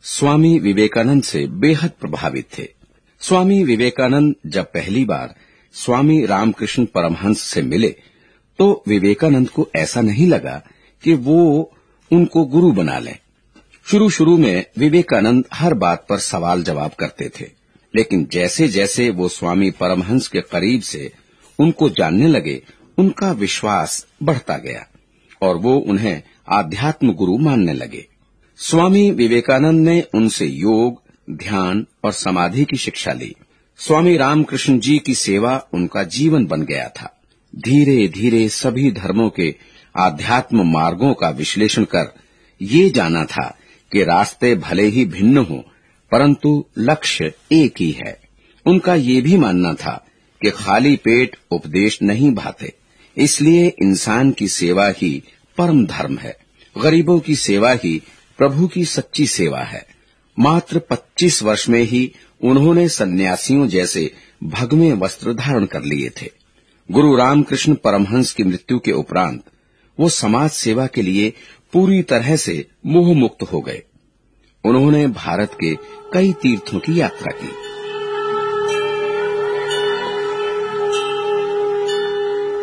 Swami 0.04 0.58
Vivekananda 0.58 1.22
से 1.22 1.46
बेहद 1.46 1.90
प्रभावित 2.00 2.46
थे। 2.58 2.68
स्वामी 3.20 3.62
विवेकानंद 3.64 4.34
जब 4.46 4.64
पहली 4.64 5.04
बार 5.04 5.34
स्वामी 5.74 6.24
रामकृष्ण 6.26 6.84
परमहंस 6.84 7.40
से 7.40 7.62
मिले 7.62 7.88
तो 8.58 8.84
विवेकानंद 8.88 9.48
को 9.48 9.68
ऐसा 9.76 10.00
नहीं 10.00 10.26
लगा 10.26 10.62
कि 11.04 11.14
वो 11.14 11.40
उनको 12.10 12.44
गुरु 12.44 12.72
बना 12.72 12.98
लें। 12.98 13.16
शुरू 13.90 14.10
शुरू 14.10 14.36
में 14.36 14.64
विवेकानंद 14.78 15.44
हर 15.54 15.74
बात 15.74 16.06
पर 16.08 16.18
सवाल 16.18 16.62
जवाब 16.62 16.90
करते 16.90 17.30
थे। 17.40 17.50
लेकिन 17.96 18.28
जैसे 18.32 18.68
जैसे 18.68 19.10
वो 19.10 19.28
स्वामी 19.28 19.70
परमहंस 19.70 20.28
के 20.28 20.40
करीब 20.40 20.82
से 20.82 21.12
उनको 21.58 21.88
जानने 21.88 22.26
लगे, 22.26 22.62
उनका 22.98 23.32
विश्वास 23.32 24.06
बढ़ता 24.22 24.58
गया 24.58 24.86
और 25.42 25.56
वो 25.56 25.76
उन्हें 25.76 26.22
आध्यात्म 26.48 27.12
गुरु 27.12 27.38
मानने 27.38 27.72
लगे। 27.72 28.06
स्वामी 28.56 29.10
विवेकानंद 29.10 29.88
ने 29.88 30.04
उनसे 30.14 30.46
योग, 30.46 31.02
ध्यान 31.30 31.86
और 32.04 32.12
समाधि 32.12 32.64
की 32.64 32.76
शिक्षा 32.76 33.12
ली। 33.12 33.34
स्वामी 33.76 34.16
रामकृष्ण 34.16 34.78
जी 34.78 34.98
की 34.98 35.14
सेवा 35.14 35.66
उनका 35.74 36.02
जीवन 36.02 36.46
बन 36.46 36.62
गया 36.62 36.88
था। 36.88 37.20
धीरे 37.56 38.08
धीरे 38.08 38.48
सभी 38.48 38.92
धर्मों 38.92 39.30
के 39.30 39.54
आध्यात्म 39.96 40.72
मार्गों 40.72 41.14
का 41.14 41.28
विश्लेषण 41.30 41.84
कर 41.84 42.12
ये 42.62 42.90
जाना 42.90 43.24
था 43.24 43.57
कि 43.92 44.02
रास्ते 44.04 44.54
भले 44.54 44.86
ही 44.86 45.04
भिन्न 45.04 45.38
हों, 45.38 45.60
परंतु 46.12 46.64
लक्ष्य 46.78 47.32
एक 47.52 47.80
ही 47.80 47.90
है। 47.90 48.18
उनका 48.66 48.94
ये 48.94 49.20
भी 49.20 49.36
मानना 49.36 49.74
था 49.74 49.92
कि 50.42 50.50
खाली 50.50 50.96
पेट 50.96 51.36
उपदेश 51.50 51.98
नहीं 52.02 52.30
भाते, 52.34 52.72
इसलिए 53.16 53.66
इंसान 53.82 54.30
की 54.30 54.48
सेवा 54.48 54.88
ही 54.88 55.22
परम 55.58 55.86
धर्म 55.86 56.18
है। 56.18 56.36
गरीबों 56.76 57.18
की 57.20 57.34
सेवा 57.36 57.72
ही 57.72 58.02
प्रभु 58.38 58.66
की 58.66 58.84
सच्ची 58.84 59.26
सेवा 59.26 59.60
है। 59.60 59.86
मात्र 60.38 60.78
25 60.78 61.42
वर्ष 61.42 61.68
में 61.68 61.82
ही 61.82 62.12
उन्होंने 62.42 62.88
सन्यासियों 62.88 63.66
जैसे 63.68 64.10
भगवे 64.44 64.92
वस्त्र 64.92 65.34
धारण 65.34 65.64
कर 65.66 65.82
लिए 65.82 66.10
थे। 66.10 66.30
गुरु 66.90 67.16
रामकृष्ण 67.16 67.74
परमहंस 67.74 68.32
की 68.32 68.44
मृत्यु 68.44 68.78
के 68.78 68.92
उपरांत 68.92 69.42
वो 69.98 70.08
समाज 70.08 70.50
सेवा 70.50 70.86
के 70.86 71.02
लिए 71.02 71.32
पूरी 71.72 72.02
तरह 72.02 72.36
से 72.36 72.66
मोह 72.86 73.14
मुक्त 73.14 73.52
हो 73.52 73.60
गए। 73.60 73.82
उन्होंने 74.64 75.06
भारत 75.06 75.50
के 75.64 75.74
कई 76.12 76.32
तीर्थों 76.32 76.78
की 76.78 77.00
यात्रा 77.00 77.32
की। 77.32 77.68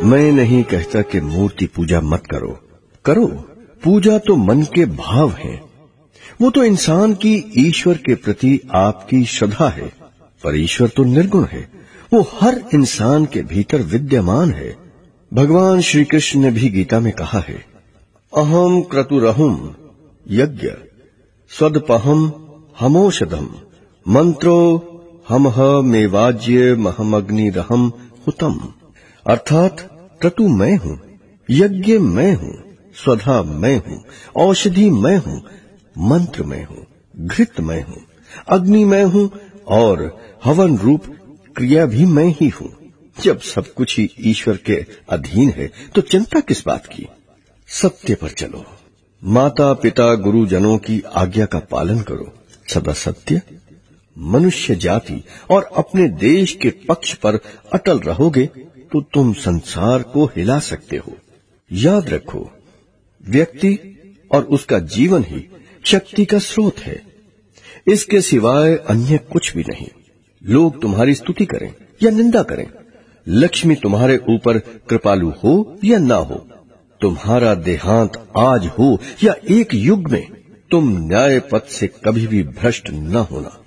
मैं 0.06 0.32
नहीं 0.32 0.64
कहता 0.64 1.02
कि 1.02 1.22
मूर्ति 1.22 1.66
पूजा 1.66 2.02
मत 2.02 2.24
करो। 2.32 2.68
करो। 3.06 3.26
पूजा 3.84 4.18
तो 4.18 4.36
मन 4.36 4.62
के 4.62 4.86
भाव 4.86 5.32
है। 5.32 5.62
वो 6.42 6.50
तो 6.50 6.64
इंसान 6.64 7.14
की 7.14 7.52
ईश्वर 7.58 7.98
के 7.98 8.16
प्रति 8.16 8.60
आपकी 8.76 9.26
श्रद्धा 9.26 9.70
है, 9.70 9.88
पर 10.44 10.56
ईश्वर 10.56 10.88
तो 10.88 11.04
निर्गुण 11.04 11.46
है। 11.46 11.72
वो 12.14 12.22
हर 12.42 12.64
इंसान 12.74 13.26
के 13.26 13.42
भीतर 13.42 13.82
विद्यमान 13.82 14.54
है। 14.54 14.76
भगवान 15.34 15.82
श्री 15.82 16.06
कृष्ण 16.06 16.40
ने 16.40 16.52
भी 16.52 16.70
गीता 16.70 17.00
में 17.00 17.14
कहा 17.14 17.40
है 17.40 17.75
अहम 18.36 18.82
क्रतुरहुम 18.82 19.54
यज्ञ 20.25 20.70
स्वदपहम 21.51 22.24
हमोषधम, 22.80 23.48
मंत्रो 24.06 24.58
हम 25.30 25.48
मेवाज्य 25.86 26.74
महमग्निरहम 26.75 27.86
हुतम। 28.27 28.60
अर्थात 29.25 29.88
क्रतु 30.22 30.48
मैं 30.48 30.75
हूँ, 30.77 31.00
यज्ञ 31.50 31.98
मैं 32.00 32.34
हूँ, 32.36 32.54
स्वधा 32.96 33.42
मैं 33.44 33.77
हूँ, 33.77 34.04
औषधि 34.36 34.89
मैं 34.89 35.18
हूँ, 35.18 35.42
मंत्र 35.96 36.44
मैं 36.44 36.63
हूँ, 36.65 36.86
घृत 37.18 37.60
मैं 37.60 37.82
हूँ, 37.84 38.06
अग्नि 38.50 38.86
मैं 38.86 39.04
हूँ 39.06 39.30
और 39.68 40.10
हवन 40.46 40.77
रूप 40.77 41.06
क्रिया 41.56 41.86
भी 41.86 42.06
मैं 42.06 42.30
ही 42.42 42.50
हूँ। 42.50 42.75
जब 43.24 43.39
सब 43.39 43.74
कुछ 43.74 44.00
ही 44.00 44.10
ईश्वर 44.20 44.58
के 44.65 44.86
अधीन 45.10 45.50
है 45.50 45.72
तो 45.96 46.01
चिंता 46.01 46.39
किस 46.39 46.65
बात 46.68 46.86
की? 46.86 47.08
सत्य 47.69 48.15
पर 48.15 48.29
चलो। 48.29 48.63
माता 49.24 49.74
पिता 49.74 50.13
गुरुजनों 50.15 50.77
की 50.77 51.01
आज्ञा 51.15 51.45
का 51.45 51.60
पालन 51.60 52.00
करो। 52.00 52.31
सदा 52.74 52.93
सत्य। 52.93 53.41
मनुष्य 54.17 54.75
जाति 54.75 55.24
और 55.50 55.69
अपने 55.77 56.07
देश 56.10 56.53
के 56.53 56.69
पक्ष 56.69 57.13
पर 57.13 57.39
अटल 57.74 58.00
रहोगे 58.00 58.45
तो 58.91 59.01
तुम 59.01 59.34
संसार 59.34 60.03
को 60.03 60.25
हिला 60.25 60.60
सकते 60.60 60.98
हो। 60.98 61.17
याद 61.72 62.10
रखो, 62.10 62.50
व्यक्ति 63.27 63.77
और 64.31 64.43
उसका 64.43 64.79
जीवन 64.79 65.24
ही 65.24 65.48
शक्ति 65.86 66.25
का 66.25 66.39
स्रोत 66.39 66.79
है। 66.79 67.01
इसके 67.88 68.22
सिवाय 68.22 68.75
अन्य 68.75 69.17
कुछ 69.31 69.55
भी 69.55 69.63
नहीं। 69.63 69.88
लोग 70.43 70.81
तुम्हारी 70.81 71.15
स्तुति 71.15 71.45
करें 71.45 71.74
या 72.03 72.12
निंदा 72.12 72.43
करें। 72.43 72.67
लक्ष्मी 73.27 73.75
तुम्हारे 73.75 74.17
ऊपर 74.29 74.57
कृपालु 74.60 75.29
हो 75.43 75.77
या 75.84 76.00
ना 76.00 76.15
हो 76.15 76.48
तुम्हारा 77.02 77.54
देहांत 77.56 78.12
आज 78.38 78.66
हो 78.68 79.00
या 79.24 79.36
एक 79.50 79.74
युग 79.74 80.08
में, 80.12 80.28
तुम 80.72 80.90
न्याय 81.08 81.40
पथ 81.40 81.68
से 81.70 81.88
कभी 82.06 82.28
भी 82.28 82.44
भ्रष्ट 82.44 82.90
न 82.90 83.16
होना। 83.16 83.62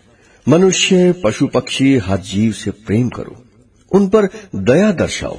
मनुष्य, 0.49 1.13
पशु 1.25 1.47
पक्षी 1.47 1.97
हर 1.97 2.19
जीव 2.19 2.53
से 2.53 2.71
प्रेम 2.71 3.09
करो। 3.09 3.45
उन 3.93 4.09
पर 4.09 4.29
दया 4.55 4.93
दर्शाओ। 4.93 5.39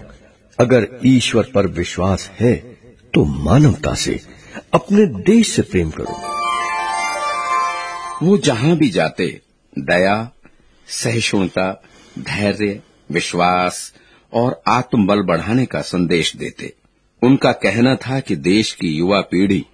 अगर 0.59 0.87
ईश्वर 1.05 1.47
पर 1.55 1.67
विश्वास 1.67 2.29
है 2.39 2.55
तो 3.13 3.25
मानवता 3.25 3.93
से, 3.93 4.19
अपने 4.73 5.05
देश 5.05 5.51
से 5.51 5.61
प्रेम 5.61 5.91
करो। 5.91 6.15
वो 8.25 8.37
जहाँ 8.37 8.75
भी 8.75 8.89
जाते, 8.89 9.41
दया, 9.79 10.29
सहिष्णुता, 10.87 11.81
धैर्य, 12.19 12.79
विश्वास 13.11 13.93
और 14.33 14.61
आत्मबल 14.67 15.21
बढ़ाने 15.21 15.65
का 15.65 15.81
संदेश 15.81 16.35
देते। 16.35 16.73
उनका 17.23 17.51
कहना 17.51 17.95
था 17.95 18.19
कि 18.19 18.35
देश 18.35 18.73
की 18.73 18.87
युवा 18.87 19.21
पीढ़ी 19.21 19.65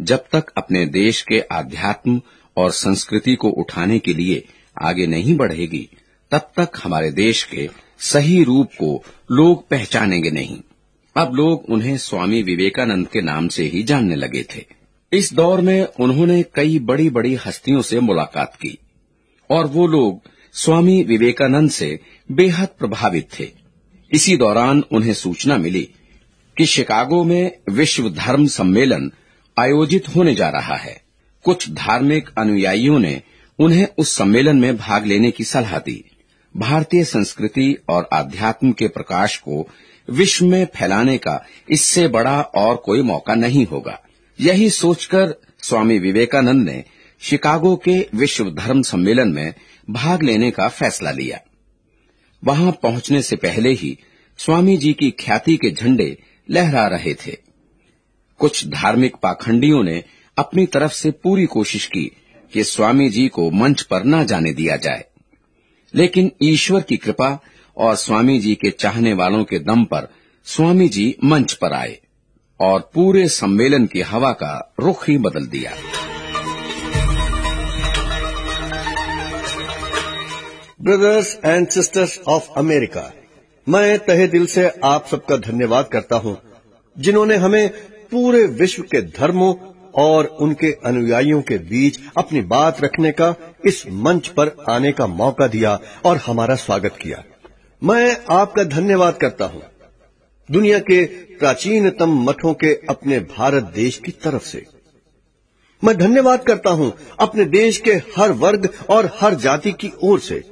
जब 0.00 0.24
तक 0.32 0.52
अपने 0.56 0.86
देश 0.86 1.22
के 1.22 1.40
आध्यात्म 1.40 2.20
और 2.56 2.70
संस्कृति 2.70 3.34
को 3.34 3.48
उठाने 3.48 3.98
के 3.98 4.14
लिए 4.14 4.44
आगे 4.82 5.06
नहीं 5.06 5.36
बढ़ेगी, 5.36 5.88
तब 6.30 6.50
तक 6.56 6.80
हमारे 6.84 7.10
देश 7.10 7.42
के 7.44 7.68
सही 7.98 8.42
रूप 8.44 8.70
को 8.78 9.04
लोग 9.30 9.68
पहचानेंगे 9.68 10.30
नहीं। 10.30 10.60
अब 11.16 11.34
लोग 11.34 11.64
उन्हें 11.68 11.96
स्वामी 11.98 12.42
विवेकानंद 12.42 13.08
के 13.08 13.20
नाम 13.20 13.48
से 13.48 13.64
ही 13.64 13.82
जानने 13.82 14.14
लगे 14.14 14.42
थे। 14.42 14.64
इस 15.12 15.32
दौर 15.32 15.60
में 15.60 15.86
उन्होंने 16.00 16.42
कई 16.42 16.78
बड़ी 16.78 17.10
बड़ी 17.10 17.34
हस्तियों 17.46 17.82
से 17.82 18.00
मुलाकात 18.00 18.54
की 18.56 18.78
और 19.50 19.66
वो 19.66 19.86
लोग 19.86 20.20
स्वामी 20.52 21.02
विवेकानंद 21.02 21.70
से 21.70 22.00
बेहद 22.32 22.68
प्रभावित 22.78 23.28
थे। 23.40 23.48
इसी 24.12 24.36
दौरान 24.36 24.84
उन्हें 24.92 25.14
सूचना 25.14 25.56
मिली 25.56 25.88
कि 26.60 26.66
शिकागो 26.66 27.24
में 27.24 27.58
विश्व 27.70 28.10
धर्म 28.10 28.46
सम्मेलन 28.46 29.12
आयोजित 29.58 30.08
होने 30.08 30.34
जा 30.34 30.48
रहा 30.48 30.76
है। 30.76 31.02
कुछ 31.44 31.70
धार्मिक 31.70 32.30
अनुयायियों 32.38 32.98
ने 32.98 33.22
उन्हें 33.58 33.86
उस 33.98 34.16
सम्मेलन 34.16 34.56
में 34.56 34.76
भाग 34.76 35.06
लेने 35.06 35.30
की 35.30 35.44
सलाह 35.44 35.78
दी। 35.78 36.04
भारतीय 36.56 37.04
संस्कृति 37.04 37.76
और 37.88 38.08
आध्यात्म 38.12 38.72
के 38.72 38.88
प्रकाश 38.88 39.36
को 39.36 39.68
विश्व 40.10 40.46
में 40.46 40.66
फैलाने 40.76 41.18
का 41.18 41.46
इससे 41.70 42.08
बड़ा 42.08 42.40
और 42.40 42.76
कोई 42.76 43.02
मौका 43.02 43.34
नहीं 43.34 43.66
होगा। 43.66 44.00
यही 44.40 44.70
सोचकर 44.70 45.34
स्वामी 45.62 45.98
विवेकानंद 45.98 46.68
ने 46.68 46.84
शिकागो 47.20 47.76
के 47.76 48.08
विश्व 48.14 48.50
धर्म 48.50 48.82
सम्मेलन 48.82 49.28
में 49.28 49.54
भाग 49.90 50.22
लेने 50.22 50.50
का 50.50 50.68
फैसला 50.68 51.10
लिया। 51.10 51.40
वहाँ 52.44 52.78
पहुँचने 52.82 53.22
से 53.22 53.36
पहले 53.36 53.72
ही 53.72 53.98
स्वामी 54.38 54.76
जी 54.76 54.92
की 54.92 55.10
ख्याति 55.10 55.56
के 55.56 55.70
झंडे 55.70 56.29
लहरा 56.50 56.86
रहे 56.86 57.14
थे। 57.14 57.36
कुछ 58.38 58.66
धार्मिक 58.68 59.16
पाखंडियों 59.16 59.82
ने 59.82 60.04
अपनी 60.38 60.66
तरफ़ 60.66 60.92
से 60.92 61.10
पूरी 61.10 61.46
कोशिश 61.46 61.86
की 61.86 62.12
कि 62.52 62.64
स्वामी 62.64 63.10
जी 63.10 63.28
को 63.28 63.50
मंच 63.50 63.82
पर 63.82 64.04
न 64.04 64.24
जाने 64.24 64.52
दिया 64.52 64.76
जाए। 64.76 65.04
लेकिन 65.94 66.32
ईश्वर 66.42 66.80
की 66.80 66.96
कृपा 66.96 67.40
और 67.76 67.96
स्वामी 67.96 68.38
जी 68.38 68.54
के 68.54 68.70
चाहने 68.70 69.12
वालों 69.12 69.44
के 69.44 69.58
दम 69.58 69.84
पर 69.84 70.08
स्वामी 70.44 70.88
जी 70.88 71.16
मंच 71.24 71.52
पर 71.52 71.72
आए 71.72 72.00
और 72.60 72.90
पूरे 72.94 73.28
सम्मेलन 73.28 73.86
की 73.86 74.00
हवा 74.00 74.32
का 74.32 74.74
रुख 74.80 75.08
ही 75.08 75.18
बदल 75.18 75.46
दिया। 75.46 75.74
Brothers 80.82 81.40
and 81.44 81.68
sisters 81.68 82.20
of 82.28 82.48
America 82.56 83.12
मैं 83.66 83.98
तहे 83.98 84.26
दिल 84.26 84.46
से 84.46 84.68
आप 84.84 85.06
सबका 85.06 85.36
धन्यवाद 85.38 85.88
करता 85.88 86.16
हूँ, 86.16 86.36
जिन्होंने 86.96 87.36
हमें 87.36 87.68
पूरे 88.12 88.42
विश्व 88.54 88.82
के 88.84 89.00
धर्मों 89.10 89.54
और 89.94 90.26
उनके 90.40 90.70
अनुयायियों 90.86 91.40
के 91.42 91.58
बीच 91.60 91.98
अपनी 92.16 92.40
बात 92.42 92.80
रखने 92.80 93.10
का, 93.12 93.34
इस 93.64 93.84
मंच 93.88 94.28
पर 94.28 94.54
आने 94.70 94.92
का 94.92 95.06
मौका 95.06 95.46
दिया 95.46 95.78
और 96.04 96.16
हमारा 96.16 96.54
स्वागत 96.56 96.96
किया। 97.02 97.22
मैं 97.82 98.16
आपका 98.30 98.64
धन्यवाद 98.66 99.16
करता 99.16 99.44
हूँ, 99.44 99.62
दुनिया 100.48 100.78
के 100.80 101.04
प्राचीनतम 101.38 102.18
मठों 102.24 102.54
के 102.54 102.74
अपने 102.90 103.18
भारत 103.30 103.72
देश 103.74 103.98
की 103.98 104.12
तरफ़ 104.14 104.44
से। 104.44 104.64
मैं 105.82 105.96
धन्यवाद 105.98 106.44
करता 106.44 106.70
हूँ 106.72 106.92
अपने 107.20 107.44
देश 107.50 107.78
के 107.78 107.92
हर 108.16 108.32
वर्ग 108.38 108.68
और 108.90 109.10
हर 109.14 109.34
जाति 109.36 109.72
की 109.74 109.92
ओर 110.02 110.20
से। 110.20 110.42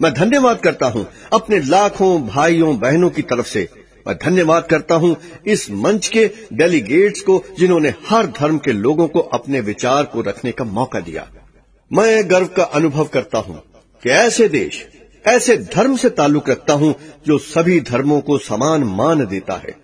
मैं 0.00 0.12
धन्यवाद 0.14 0.60
करता 0.60 0.86
हूँ 0.86 1.06
अपने 1.32 1.58
लाखों 1.60 2.20
भाइयों 2.26 2.78
बहनों 2.78 3.10
की 3.10 3.22
तरफ़ 3.22 3.46
से। 3.46 3.68
मैं 4.06 4.16
धन्यवाद 4.16 4.66
करता 4.66 4.94
हूँ 4.94 5.16
इस 5.46 5.70
मंच 5.70 6.08
के 6.08 6.26
डेलीगेट्स 6.52 7.20
को 7.20 7.42
जिन्होंने 7.58 7.92
हर 8.08 8.26
धर्म 8.38 8.58
के 8.58 8.72
लोगों 8.72 9.08
को 9.08 9.20
अपने 9.30 9.60
विचार 9.60 10.04
को 10.04 10.20
रखने 10.20 10.52
का 10.52 10.64
मौका 10.64 11.00
दिया। 11.00 11.26
मैं 11.90 12.30
गर्व 12.30 12.46
का 12.46 12.62
अनुभव 12.62 13.08
करता 13.08 13.38
हूँ 13.38 13.62
कि 14.02 14.10
ऐसे 14.10 14.48
देश, 14.48 14.84
ऐसे 15.24 15.56
धर्म 15.74 15.96
से 15.96 16.10
ताल्लुक 16.10 16.48
रखता 16.50 16.74
हूँ 16.74 16.94
जो 17.26 17.38
सभी 17.38 17.80
धर्मों 17.82 18.20
को 18.20 18.38
समान 18.38 18.84
मान 18.94 19.26
देता 19.26 19.54
है। 19.56 19.76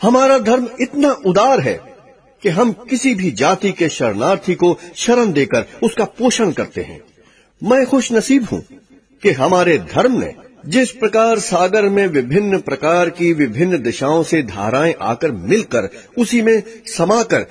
हमारा 0.00 0.38
धर्म 0.40 0.68
इतना 0.80 1.12
उदार 1.26 1.60
है 1.60 1.80
कि 2.42 2.48
हम 2.50 2.72
किसी 2.90 3.14
भी 3.14 3.30
जाति 3.32 3.72
के 3.72 3.88
शरणार्थी 3.88 4.54
को 4.54 4.76
शरण 4.96 5.32
देकर 5.32 5.66
उसका 5.82 6.04
पोषण 6.18 6.50
करते 6.52 6.82
हैं। 6.82 7.00
मैं 7.62 7.84
खुश 7.86 8.12
नसीब 8.12 8.44
हूँ 8.44 8.64
कि 9.22 9.30
हमारे 9.30 9.78
धर्म 9.78 10.18
ने 10.20 10.34
जिस 10.66 10.90
प्रकार 10.90 11.38
सागर 11.38 11.82
में 11.82 12.06
विभिन्न 12.06 12.58
प्रकार 12.58 13.10
की 13.10 13.32
विभिन्न 13.32 13.82
दिशाओं 13.82 14.22
से 14.22 14.42
धाराएँ 14.42 14.94
आकर 15.02 15.30
मिलकर 15.30 15.88
उसी 16.18 16.42
में 16.42 16.62
समाकर 16.86 17.46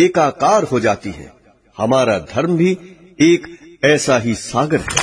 एकाकार 0.00 0.62
हो 0.62 0.80
जाती 0.80 1.10
हैं, 1.10 1.32
हमारा 1.78 2.18
धर्म 2.18 2.56
भी 2.56 2.70
एक 3.20 3.46
ऐसा 3.84 4.18
ही 4.18 4.34
सागर 4.34 4.80
है। 4.80 5.02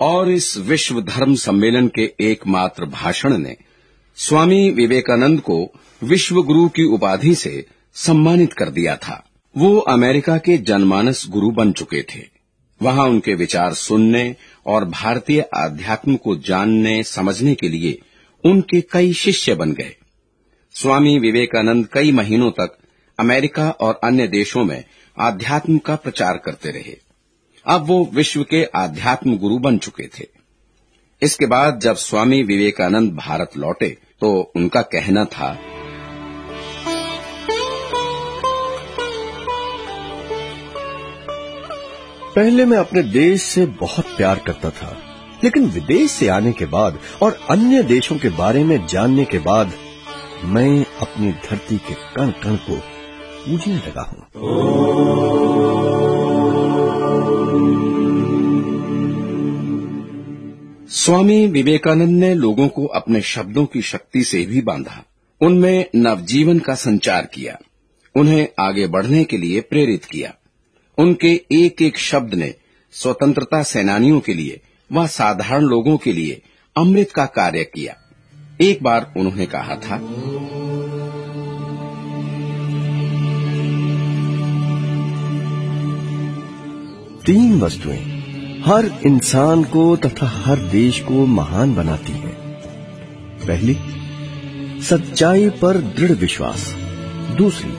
और 0.00 0.30
इस 0.30 0.56
विश्व 0.56 1.00
धर्म 1.00 1.34
सम्मेलन 1.34 1.88
के 1.88 2.14
एकमात्र 2.20 2.84
भाषण 2.84 3.38
ने 3.38 3.56
स्वामी 4.16 4.70
विवेकानंद 4.70 5.40
को 5.40 5.72
विश्व 6.02 6.42
गुरु 6.42 6.68
की 6.68 6.84
उपाधि 6.84 7.34
से 7.34 7.66
सम्मानित 7.94 8.52
कर 8.52 8.70
दिया 8.70 8.96
था। 8.96 9.22
वो 9.56 9.78
अमेरिका 9.78 10.36
के 10.38 10.58
जनमानस 10.58 11.26
गुरु 11.28 11.50
बन 11.50 11.72
चुके 11.72 12.02
थे। 12.02 12.20
वहाँ 12.82 13.06
उनके 13.06 13.34
विचार 13.34 13.74
सुनने 13.74 14.36
और 14.66 14.84
भारतीय 14.84 15.40
आध्यात्म 15.54 16.16
को 16.16 16.36
जानने, 16.36 17.02
समझने 17.02 17.54
के 17.54 17.68
लिए 17.68 17.98
उनके 18.44 18.80
कई 18.80 19.12
शिष्य 19.12 19.54
बन 19.54 19.72
गए। 19.72 19.96
स्वामी 20.74 21.18
विवेकानंद 21.18 21.88
कई 21.92 22.12
महीनों 22.12 22.50
तक 22.50 22.76
अमेरिका 23.18 23.70
और 23.70 24.00
अन्य 24.04 24.26
देशों 24.28 24.64
में 24.64 24.84
आध्यात्म 25.18 25.78
का 25.78 25.96
प्रचार 25.96 26.36
करते 26.36 26.70
रहे। 26.70 26.96
अब 27.66 27.86
वो 27.86 28.10
विश्व 28.14 28.42
के 28.42 28.64
आध्यात्म 28.64 29.36
गुरु 29.38 29.58
बन 29.58 29.78
चुके 29.78 30.08
थे। 30.18 30.26
इसके 31.22 31.46
बाद 31.46 31.80
जब 31.80 31.96
स्वामी 31.96 32.42
विवेकानंद 32.42 33.12
भारत 33.12 33.56
लौटे 33.56 33.98
तो 34.20 34.52
उनका 34.56 34.82
कहना 34.82 35.24
था 35.24 35.58
पहले 42.36 42.64
मैं 42.64 42.76
अपने 42.76 43.02
देश 43.02 43.42
से 43.42 43.64
बहुत 43.80 44.06
प्यार 44.16 44.38
करता 44.38 44.70
था, 44.70 44.96
लेकिन 45.44 45.66
विदेश 45.66 46.10
से 46.10 46.28
आने 46.28 46.52
के 46.52 46.66
बाद 46.66 46.98
और 47.22 47.38
अन्य 47.50 47.82
देशों 47.82 48.16
के 48.18 48.28
बारे 48.28 48.64
में 48.64 48.86
जानने 48.86 49.24
के 49.24 49.38
बाद 49.38 49.72
मैं 50.44 50.84
अपनी 51.00 51.30
धरती 51.44 51.76
के 51.78 51.94
कण 52.16 52.30
कण 52.42 52.56
को 52.56 52.76
पूजने 53.46 53.76
लगा 53.76 54.02
हूँ। 54.02 54.22
स्वामी 60.90 61.46
विवेकानंद 61.46 62.20
ने 62.20 62.34
लोगों 62.34 62.68
को 62.68 62.86
अपने 62.86 63.20
शब्दों 63.20 63.66
की 63.66 63.82
शक्ति 63.82 64.24
से 64.24 64.44
भी 64.46 64.60
बांधा, 64.62 65.02
उनमें 65.40 65.84
नवजीवन 65.96 66.58
का 66.58 66.74
संचार 66.74 67.28
किया, 67.34 67.58
उन्हें 68.14 68.48
आगे 68.60 68.86
बढ़ने 68.86 69.24
के 69.24 69.36
लिए 69.36 69.60
प्रेरित 69.60 70.04
किया। 70.04 70.34
उनके 70.98 71.32
एक 71.52 71.82
एक 71.82 71.98
शब्द 71.98 72.34
ने 72.34 72.54
स्वतंत्रता 72.92 73.62
सेनानियों 73.62 74.20
के 74.20 74.34
लिए 74.34 74.60
व 74.92 75.06
साधारण 75.06 75.62
लोगों 75.62 75.96
के 75.96 76.12
लिए 76.12 76.42
अमृत 76.76 77.10
का 77.10 77.26
कार्य 77.26 77.64
किया। 77.64 77.96
एक 78.60 78.82
बार 78.82 79.14
उन्होंने 79.16 79.46
कहा 79.46 79.74
था, 79.74 79.98
तीन 87.26 87.60
वस्तुएँ 87.60 88.14
हर 88.66 89.00
इंसान 89.06 89.64
को 89.64 89.96
तथा 89.96 90.26
हर 90.26 90.58
देश 90.58 91.00
को 91.00 91.26
महान 91.26 91.74
बनाती 91.74 92.12
हैं। 92.12 92.34
पहली, 93.46 93.76
सच्चाई 94.82 95.48
पर 95.50 95.76
दृढ़ 95.76 96.12
विश्वास। 96.12 96.74
दूसरी, 97.36 97.72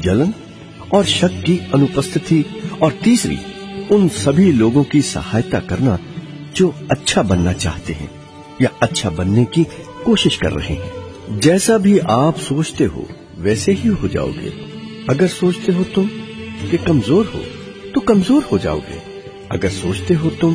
जलन 0.00 0.34
और 0.92 1.04
शक 1.04 1.42
की 1.46 1.58
अनुपस्थिति, 1.74 2.44
और 2.82 2.92
तीसरी, 3.04 3.38
उन 3.92 4.08
सभी 4.08 4.50
लोगों 4.52 4.84
की 4.84 5.00
सहायता 5.02 5.60
करना 5.60 5.98
जो 6.56 6.68
अच्छा 6.90 7.22
बनना 7.22 7.52
चाहते 7.54 7.92
हैं, 7.92 8.10
या 8.62 8.70
अच्छा 8.82 9.10
बनने 9.10 9.44
की 9.44 9.64
कोशिश 10.04 10.36
कर 10.36 10.52
रहे 10.52 10.74
हैं। 10.74 11.38
जैसा 11.40 11.78
भी 11.78 11.98
आप 11.98 12.38
सोचते 12.38 12.84
हो, 12.84 13.06
वैसे 13.38 13.72
ही 13.72 13.88
हो 13.90 14.08
जाओगे। 14.08 14.52
अगर 15.10 15.26
सोचते 15.28 15.72
हो 15.72 15.84
तुम 15.84 16.06
कि 16.70 16.78
कमज़ोर 16.78 17.26
हो 17.26 17.40
तो 17.90 18.00
कमज़ोर 18.00 18.42
हो 18.42 18.58
जाओगे। 18.58 19.00
अगर 19.52 19.68
सोचते 19.70 20.14
हो 20.14 20.30
तुम 20.30 20.54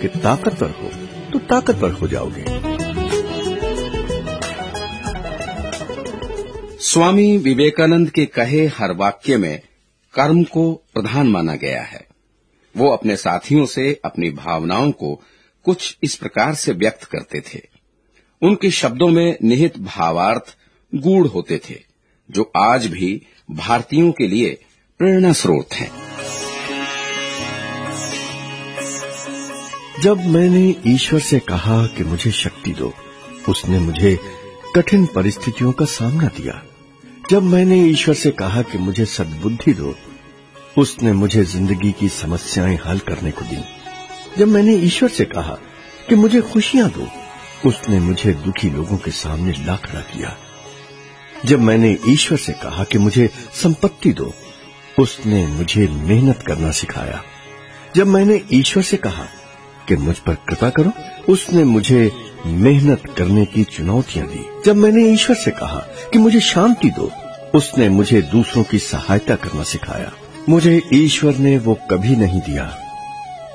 कि 0.00 0.08
ताकतवर 0.08 0.70
हो 0.82 0.90
तो 1.32 1.38
ताकतवर 1.40 1.90
हो 1.90 2.08
जाओगे। 2.08 2.73
स्वामी 6.86 7.38
विवेकानंद 7.38 8.10
के 8.10 8.26
कहे 8.26 8.66
हर 8.66 8.92
वाक्य 8.92 9.36
में 9.36 9.62
कर्म 10.14 10.44
को 10.44 10.72
प्रधान 10.72 11.26
माना 11.28 11.54
गया 11.54 11.82
है। 11.82 12.06
वो 12.76 12.88
अपने 12.88 13.16
साथियों 13.16 13.66
से 13.66 14.00
अपनी 14.04 14.30
भावनाओं 14.30 14.90
को 14.90 15.22
कुछ 15.64 15.98
इस 16.02 16.14
प्रकार 16.14 16.54
से 16.54 16.72
व्यक्त 16.72 17.04
करते 17.04 17.40
थे। 17.40 17.60
उनके 18.42 18.70
शब्दों 18.70 19.08
में 19.08 19.36
निहित 19.44 19.78
भावार्थ 19.78 20.56
गूढ़ 20.94 21.26
होते 21.26 21.60
थे, 21.70 21.80
जो 22.30 22.52
आज 22.56 22.86
भी 22.86 23.26
भारतीयों 23.50 24.12
के 24.12 24.28
लिए 24.28 24.64
प्रेरणा 24.98 25.32
स्रोत 25.32 25.74
हैं। 25.74 25.90
जब 30.02 30.24
मैंने 30.24 30.74
ईश्वर 30.86 31.20
से 31.20 31.38
कहा 31.38 31.86
कि 31.86 32.04
मुझे 32.04 32.30
शक्ति 32.30 32.70
दो, 32.70 32.92
उसने 33.48 33.78
मुझे 33.78 34.18
कठिन 34.76 35.06
परिस्थितियों 35.06 35.72
का 35.72 35.84
सामना 35.84 36.26
दिया। 36.26 36.64
जब 37.30 37.42
मैंने 37.42 37.76
ईश्वर 37.84 38.14
से 38.14 38.30
कहा 38.30 38.62
कि 38.62 38.78
मुझे 38.78 39.04
सद्बुद्धि 39.04 39.72
दो, 39.74 39.94
उसने 40.78 41.12
मुझे 41.12 41.44
ज़िंदगी 41.44 41.92
की 41.92 42.08
समस्याएँ 42.08 42.78
हल 42.86 42.98
करने 42.98 43.30
को 43.30 43.44
दी। 43.44 43.64
जब 44.38 44.48
मैंने 44.48 44.74
ईश्वर 44.74 45.08
से 45.08 45.24
कहा 45.24 45.58
कि 46.08 46.14
मुझे 46.14 46.40
खुशियाँ 46.40 46.90
दो, 46.90 47.08
उसने 47.68 48.00
मुझे 48.00 48.32
दुखी 48.32 48.70
लोगों 48.70 48.96
के 48.96 49.10
सामने 49.10 49.52
ला 49.52 49.76
खड़ा 49.76 50.00
किया। 50.00 50.36
जब 51.44 51.60
मैंने 51.60 51.98
ईश्वर 52.08 52.38
से 52.38 52.52
कहा 52.52 52.84
कि 52.84 52.98
मुझे 52.98 53.30
संपत्ति 53.52 54.12
दो, 54.12 54.34
उसने 54.98 55.46
मुझे 55.46 55.88
मेहनत 55.88 56.42
करना 56.42 56.70
सिखाया। 56.70 57.22
जब 57.96 58.06
मैंने 58.06 58.42
ईश्वर 58.52 58.82
से 58.82 58.96
कहा 58.96 59.26
कि 59.88 59.96
मुझ 59.96 60.18
पर 60.18 60.34
कृपा 60.34 60.70
करो, 60.70 60.92
उसने 61.32 61.64
मुझे 61.64 62.12
मेहनत 62.46 63.02
करने 63.18 63.44
की 63.44 63.64
चुनौतियाँ 63.64 64.26
दी। 64.26 64.46
जब 64.66 64.76
मैंने 64.76 65.04
ईश्वर 65.04 65.36
से 65.36 65.50
कहा 65.50 65.78
कि 66.12 66.18
मुझे 66.18 66.40
शांति 66.40 66.90
दो, 66.90 67.10
उसने 67.54 67.88
मुझे 67.88 68.22
दूसरों 68.22 68.64
की 68.64 68.78
सहायता 68.78 69.34
करना 69.34 69.62
सिखाया। 69.62 70.12
मुझे 70.48 70.82
ईश्वर 70.92 71.36
ने 71.36 71.58
वो 71.58 71.78
कभी 71.90 72.16
नहीं 72.16 72.40
दिया 72.40 72.78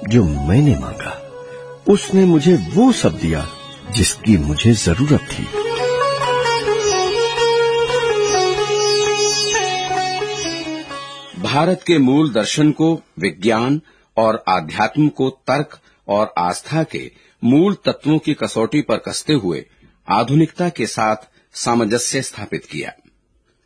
जो 0.10 0.24
मैंने 0.24 0.76
मांगा। 0.80 1.22
उसने 1.88 2.26
मुझे 2.26 2.56
वो 2.74 2.92
सब 2.92 3.18
दिया 3.18 3.48
जिसकी 3.92 4.38
मुझे 4.38 4.74
ज़रूरत 4.74 5.20
थी। 5.20 5.44
भारत 11.42 11.84
के 11.88 11.98
मूल 11.98 12.34
दर्शन 12.34 12.72
को, 12.72 13.02
विज्ञान 13.20 13.82
और 14.18 14.44
आध्यात्म 14.48 15.08
को 15.08 15.30
तर्क 15.30 15.80
और 16.08 16.34
आस्था 16.38 16.84
के 16.84 17.12
मूल 17.44 17.74
तत्वों 17.86 18.20
की 18.20 18.34
कसौटी 18.34 18.82
पर 18.82 18.98
कसते 18.98 19.34
हुए 19.34 19.66
आधुनिकता 20.08 20.70
के 20.70 20.86
साथ 20.86 21.16
सामंजस्य 21.54 22.22
स्थापित 22.22 22.66
किया। 22.66 22.92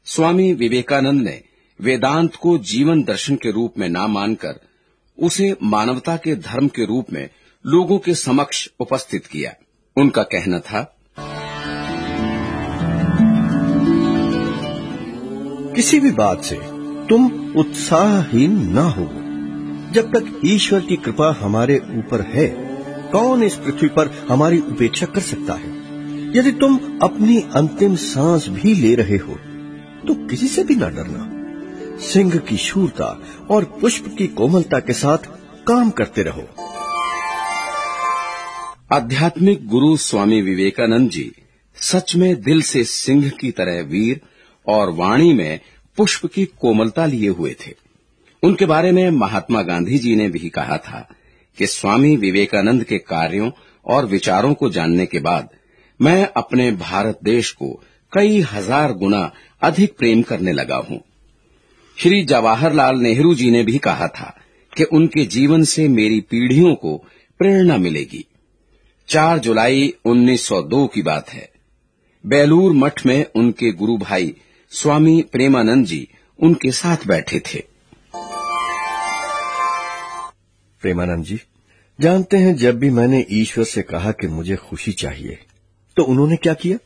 स्वामी 0.06 0.54
विवेकानंद 0.54 1.22
ने 1.22 1.44
वेदांत 1.80 2.36
को 2.36 2.58
जीवन 2.58 3.04
दर्शन 3.04 3.36
के 3.36 3.52
रूप 3.52 3.74
में 3.78 3.90
न 3.90 3.98
मानकर 3.98 4.60
उसे 5.20 5.56
मानवता 5.64 6.18
के 6.18 6.36
धर्म 6.36 6.68
के 6.68 6.86
रूप 6.86 7.12
में 7.14 7.30
लोगों 7.66 8.00
के 8.00 8.16
समक्ष 8.16 8.68
उपस्थित 8.80 9.26
किया। 9.26 9.54
उनका 9.98 10.24
कहना 10.24 10.60
था, 10.60 10.96
किसी 15.76 16.00
भी 16.00 16.12
बात 16.12 16.44
से 16.44 16.56
तुम 17.10 17.26
उत्साहहीन 17.58 18.52
न 18.70 18.78
हो। 18.78 19.06
जब 19.94 20.12
तक 20.12 20.42
ईश्वर 20.46 20.82
की 20.82 20.96
कृपा 20.96 21.32
हमारे 21.40 21.78
ऊपर 21.78 22.22
है 22.22 22.63
कौन 23.14 23.44
इस 23.44 23.56
पृथ्वी 23.56 23.88
पर 23.90 24.10
हमारी 24.30 24.60
उपेक्षा 24.60 25.06
कर 25.06 25.22
सकता 25.22 25.54
है? 25.54 25.72
यदि 26.38 26.52
तुम 26.52 26.78
अपनी 27.04 27.38
अंतिम 27.56 27.96
सांस 27.96 28.48
भी 28.50 28.74
ले 28.74 28.94
रहे 28.96 29.18
हो 29.18 29.36
तो 30.08 30.14
किसी 30.28 30.48
से 30.48 30.64
भी 30.64 30.76
न 30.76 30.90
डरना। 30.90 31.30
सिंह 32.02 32.38
की 32.40 32.58
शूरता 32.58 33.08
और 33.52 33.64
पुष्प 33.82 34.06
की 34.18 34.28
कोमलता 34.28 34.80
के 34.80 34.94
साथ 34.94 35.28
काम 35.68 35.90
करते 35.90 36.24
रहो। 36.24 36.48
आध्यात्मिक 38.92 39.68
गुरु 39.68 39.96
स्वामी 39.98 40.42
विवेकानंद 40.42 41.10
जी 41.10 41.32
सच 41.78 42.16
में 42.16 42.42
दिल 42.42 42.62
से 42.62 42.84
सिंह 42.84 43.30
की 43.30 43.52
तरह 43.52 43.82
वीर 43.84 44.22
और 44.68 44.92
वाणी 44.92 45.34
में 45.34 45.60
पुष्प 45.98 46.26
की 46.26 46.46
कोमलता 46.46 47.06
लिए 47.06 47.30
हुए 47.30 47.56
थे। 47.62 47.74
उनके 48.44 48.66
बारे 48.66 48.92
में 48.92 49.10
महात्मा 49.12 49.62
गांधी 49.62 49.98
जी 49.98 50.16
ने 50.16 50.30
भी 50.30 50.50
कहा 50.50 50.78
था 50.78 51.08
कि 51.58 51.68
स्वामी 51.68 52.16
विवेकानंद 52.18 52.84
के 52.84 52.98
कार्यों 52.98 53.52
और 53.86 54.06
विचारों 54.06 54.54
को 54.54 54.70
जानने 54.70 55.06
के 55.06 55.20
बाद 55.20 55.50
मैं 56.00 56.28
अपने 56.38 56.72
भारत 56.72 57.20
देश 57.24 57.52
को 57.52 57.84
कई 58.14 58.40
हज़ार 58.42 58.94
गुना 58.94 59.32
अधिक 59.62 59.98
प्रेम 59.98 60.22
करने 60.22 60.52
लगा 60.52 60.76
हूँ। 60.76 61.02
श्री 61.98 62.24
जवाहरलाल 62.24 63.00
नेहरू 63.00 63.34
जी 63.36 63.52
ने 63.52 63.64
भी 63.64 63.78
कहा 63.78 64.08
था 64.08 64.34
कि 64.78 64.84
उनके 64.84 65.26
जीवन 65.26 65.64
से 65.64 65.88
मेरी 65.88 66.22
पीढ़ियों 66.22 66.76
को 66.76 66.98
प्रेरणा 67.40 67.78
मिलेगी। 67.78 68.26
4 69.10 69.40
जुलाई 69.40 69.94
1902 70.06 70.88
की 70.88 71.02
बात 71.02 71.30
है। 71.30 71.50
बेलूर 72.26 72.74
मठ 72.74 73.06
में 73.06 73.26
उनके 73.36 73.72
गुरु 73.72 73.98
भाई 73.98 74.36
स्वामी 74.72 75.22
प्रेमानंद 75.22 75.86
जी 75.86 76.08
उनके 76.40 76.72
साथ 76.72 77.08
बैठे 77.08 77.40
थे। 77.40 77.73
प्रेमानंद 80.84 81.26
जी 81.26 81.40
जानते 82.00 82.38
हैं 82.38 82.56
जब 82.56 82.80
भी 82.80 82.90
मैंने 82.90 83.26
ईश्वर 83.32 83.64
से 83.64 83.82
कहा 83.82 84.12
कि 84.12 84.28
मुझे 84.28 84.56
खुशी 84.56 84.92
चाहिए 84.92 85.40
तो 85.98 86.04
उन्होंने 86.04 86.36
क्या 86.36 86.54
किया? 86.54 86.78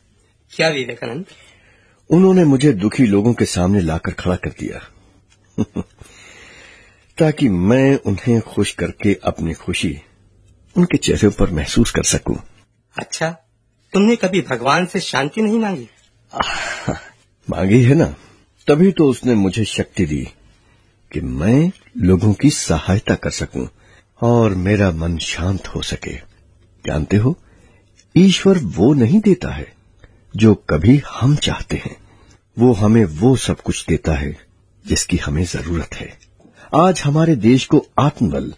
क्या 0.51 0.69
विवेकानंद? 0.69 1.25
उन्होंने 2.09 2.43
मुझे 2.45 2.73
दुखी 2.73 3.05
लोगों 3.05 3.33
के 3.33 3.45
सामने 3.45 3.81
लाकर 3.81 4.11
खड़ा 4.11 4.35
कर 4.35 4.49
दिया। 4.49 4.79
ताकि 7.17 7.49
मैं 7.49 7.99
उन्हें 8.05 8.39
खुश 8.41 8.71
करके 8.71 9.17
अपनी 9.23 9.53
खुशी 9.53 9.95
उनके 10.75 10.97
चेहरे 10.97 11.29
पर 11.29 11.51
महसूस 11.51 11.91
कर 11.91 12.03
सकूँ। 12.03 12.37
अच्छा 12.95 13.29
तुमने 13.93 14.15
कभी 14.15 14.41
भगवान 14.41 14.85
से 14.85 14.99
शांति 14.99 15.41
नहीं 15.41 15.59
मांगी? 15.59 15.87
मांगी 17.49 17.83
है 17.83 17.95
ना? 17.95 18.15
तभी 18.67 18.91
तो 18.91 19.09
उसने 19.09 19.35
मुझे 19.35 19.65
शक्ति 19.65 20.05
दी 20.05 20.27
कि 21.11 21.21
मैं 21.21 21.71
लोगों 21.97 22.33
की 22.33 22.49
सहायता 22.49 23.15
कर 23.15 23.29
सकूँ। 23.29 23.67
और 24.21 24.55
मेरा 24.55 24.91
मन 24.91 25.17
शांत 25.17 25.67
हो 25.67 25.81
सके। 25.81 26.15
जानते 26.85 27.17
हो 27.17 27.37
ईश्वर 28.15 28.57
वो 28.57 28.93
नहीं 28.93 29.19
देता 29.19 29.49
है 29.49 29.73
जो 30.35 30.55
कभी 30.55 31.01
हम 31.11 31.35
चाहते 31.35 31.75
हैं। 31.75 31.97
वो 32.59 32.73
हमें 32.73 33.05
वो 33.05 33.35
सब 33.35 33.61
कुछ 33.61 33.85
देता 33.85 34.11
है 34.11 34.37
जिसकी 34.87 35.17
हमें 35.17 35.43
ज़रूरत 35.43 35.95
है। 35.95 36.17
आज 36.75 37.01
हमारे 37.01 37.35
देश 37.35 37.65
को 37.65 37.85
आत्मबल 37.99 38.53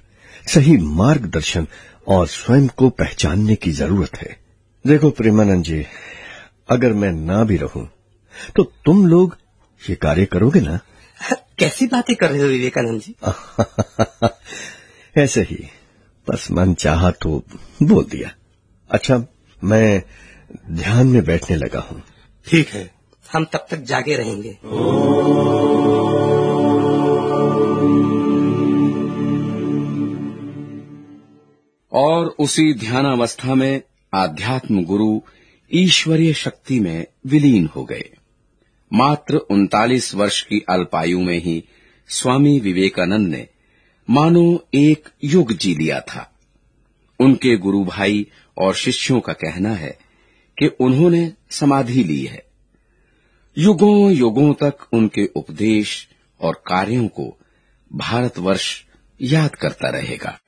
सही 0.48 0.78
मार्गदर्शन 0.78 1.67
और 2.08 2.28
स्वयं 2.28 2.67
को 2.67 2.89
पहचानने 2.89 3.56
की 3.56 3.72
ज़रूरत 3.72 4.17
है। 4.17 4.39
देखो 4.88 5.10
प्रेमानंद 5.10 5.63
जी 5.63 5.86
अगर 6.69 6.93
मैं 6.93 7.12
ना 7.12 7.43
भी 7.43 7.58
रहूँ 7.58 7.89
तो 8.56 8.63
तुम 8.63 9.08
लोग 9.08 9.38
ये 9.89 9.95
कार्य 9.95 10.26
करोगे 10.26 10.62
ना? 10.62 10.80
कैसी 11.60 11.88
बातें 11.88 12.15
कर 12.15 12.30
रहे 12.32 12.41
हो 12.41 12.48
विवेकानंद 12.48 13.02
जी? 13.02 13.15
ऐसे 15.20 15.42
ही 15.42 15.58
बस 16.30 16.48
मन 16.52 16.74
चाहा 16.74 17.12
तो 17.12 17.44
बोल 17.84 18.04
दिया। 18.04 18.32
अच्छा 18.90 19.24
मैं 19.64 20.04
ध्यान 20.72 21.08
में 21.08 21.24
बैठने 21.24 21.58
लगा 21.58 21.80
हूँ। 21.80 22.02
ठीक 22.48 22.68
है 22.68 22.92
हम 23.34 23.46
तब 23.46 23.68
तक 23.72 23.78
जागे 23.84 24.16
रहेंगे। 24.16 24.58
और 31.92 32.36
उसी 32.40 32.74
ध्यानावस्था 32.74 33.56
में 33.56 33.82
आध्यात्म 34.14 34.84
गुरु 34.86 35.22
ईश्वरीय 35.72 36.34
शक्ति 36.34 36.80
में 36.80 37.06
विलीन 37.28 37.70
हो 37.76 37.84
गए। 37.84 38.10
मात्र 38.94 39.38
उनतालीस 39.38 40.14
वर्ष 40.16 40.42
की 40.42 40.66
अल्पायु 40.70 41.20
में 41.20 41.38
ही 41.40 41.64
स्वामी 42.10 42.60
विवेकानंद 42.60 43.28
ने 43.28 43.48
मानो 44.10 44.67
एक 44.74 45.10
युग 45.24 45.54
जी 45.54 45.76
लिया 45.76 46.00
था। 46.00 46.32
उनके 47.19 47.58
गुरु 47.58 47.86
भाई 47.86 48.28
और 48.58 48.76
शिष्यों 48.76 49.19
का 49.19 49.34
कहना 49.34 49.69
है 49.69 50.00
कि 50.60 50.67
उन्होंने 50.67 51.34
समाधि 51.52 52.04
ली 52.04 52.26
है। 52.26 52.43
युगों 53.58 54.12
युगों 54.12 54.54
तक 54.54 54.78
उनके 54.93 55.26
उपदेश 55.36 56.08
और 56.41 56.63
कार्यों 56.67 57.08
को 57.08 57.38
भारतवर्ष 57.93 58.84
याद 59.22 59.56
करता 59.56 59.89
रहेगा। 59.89 60.39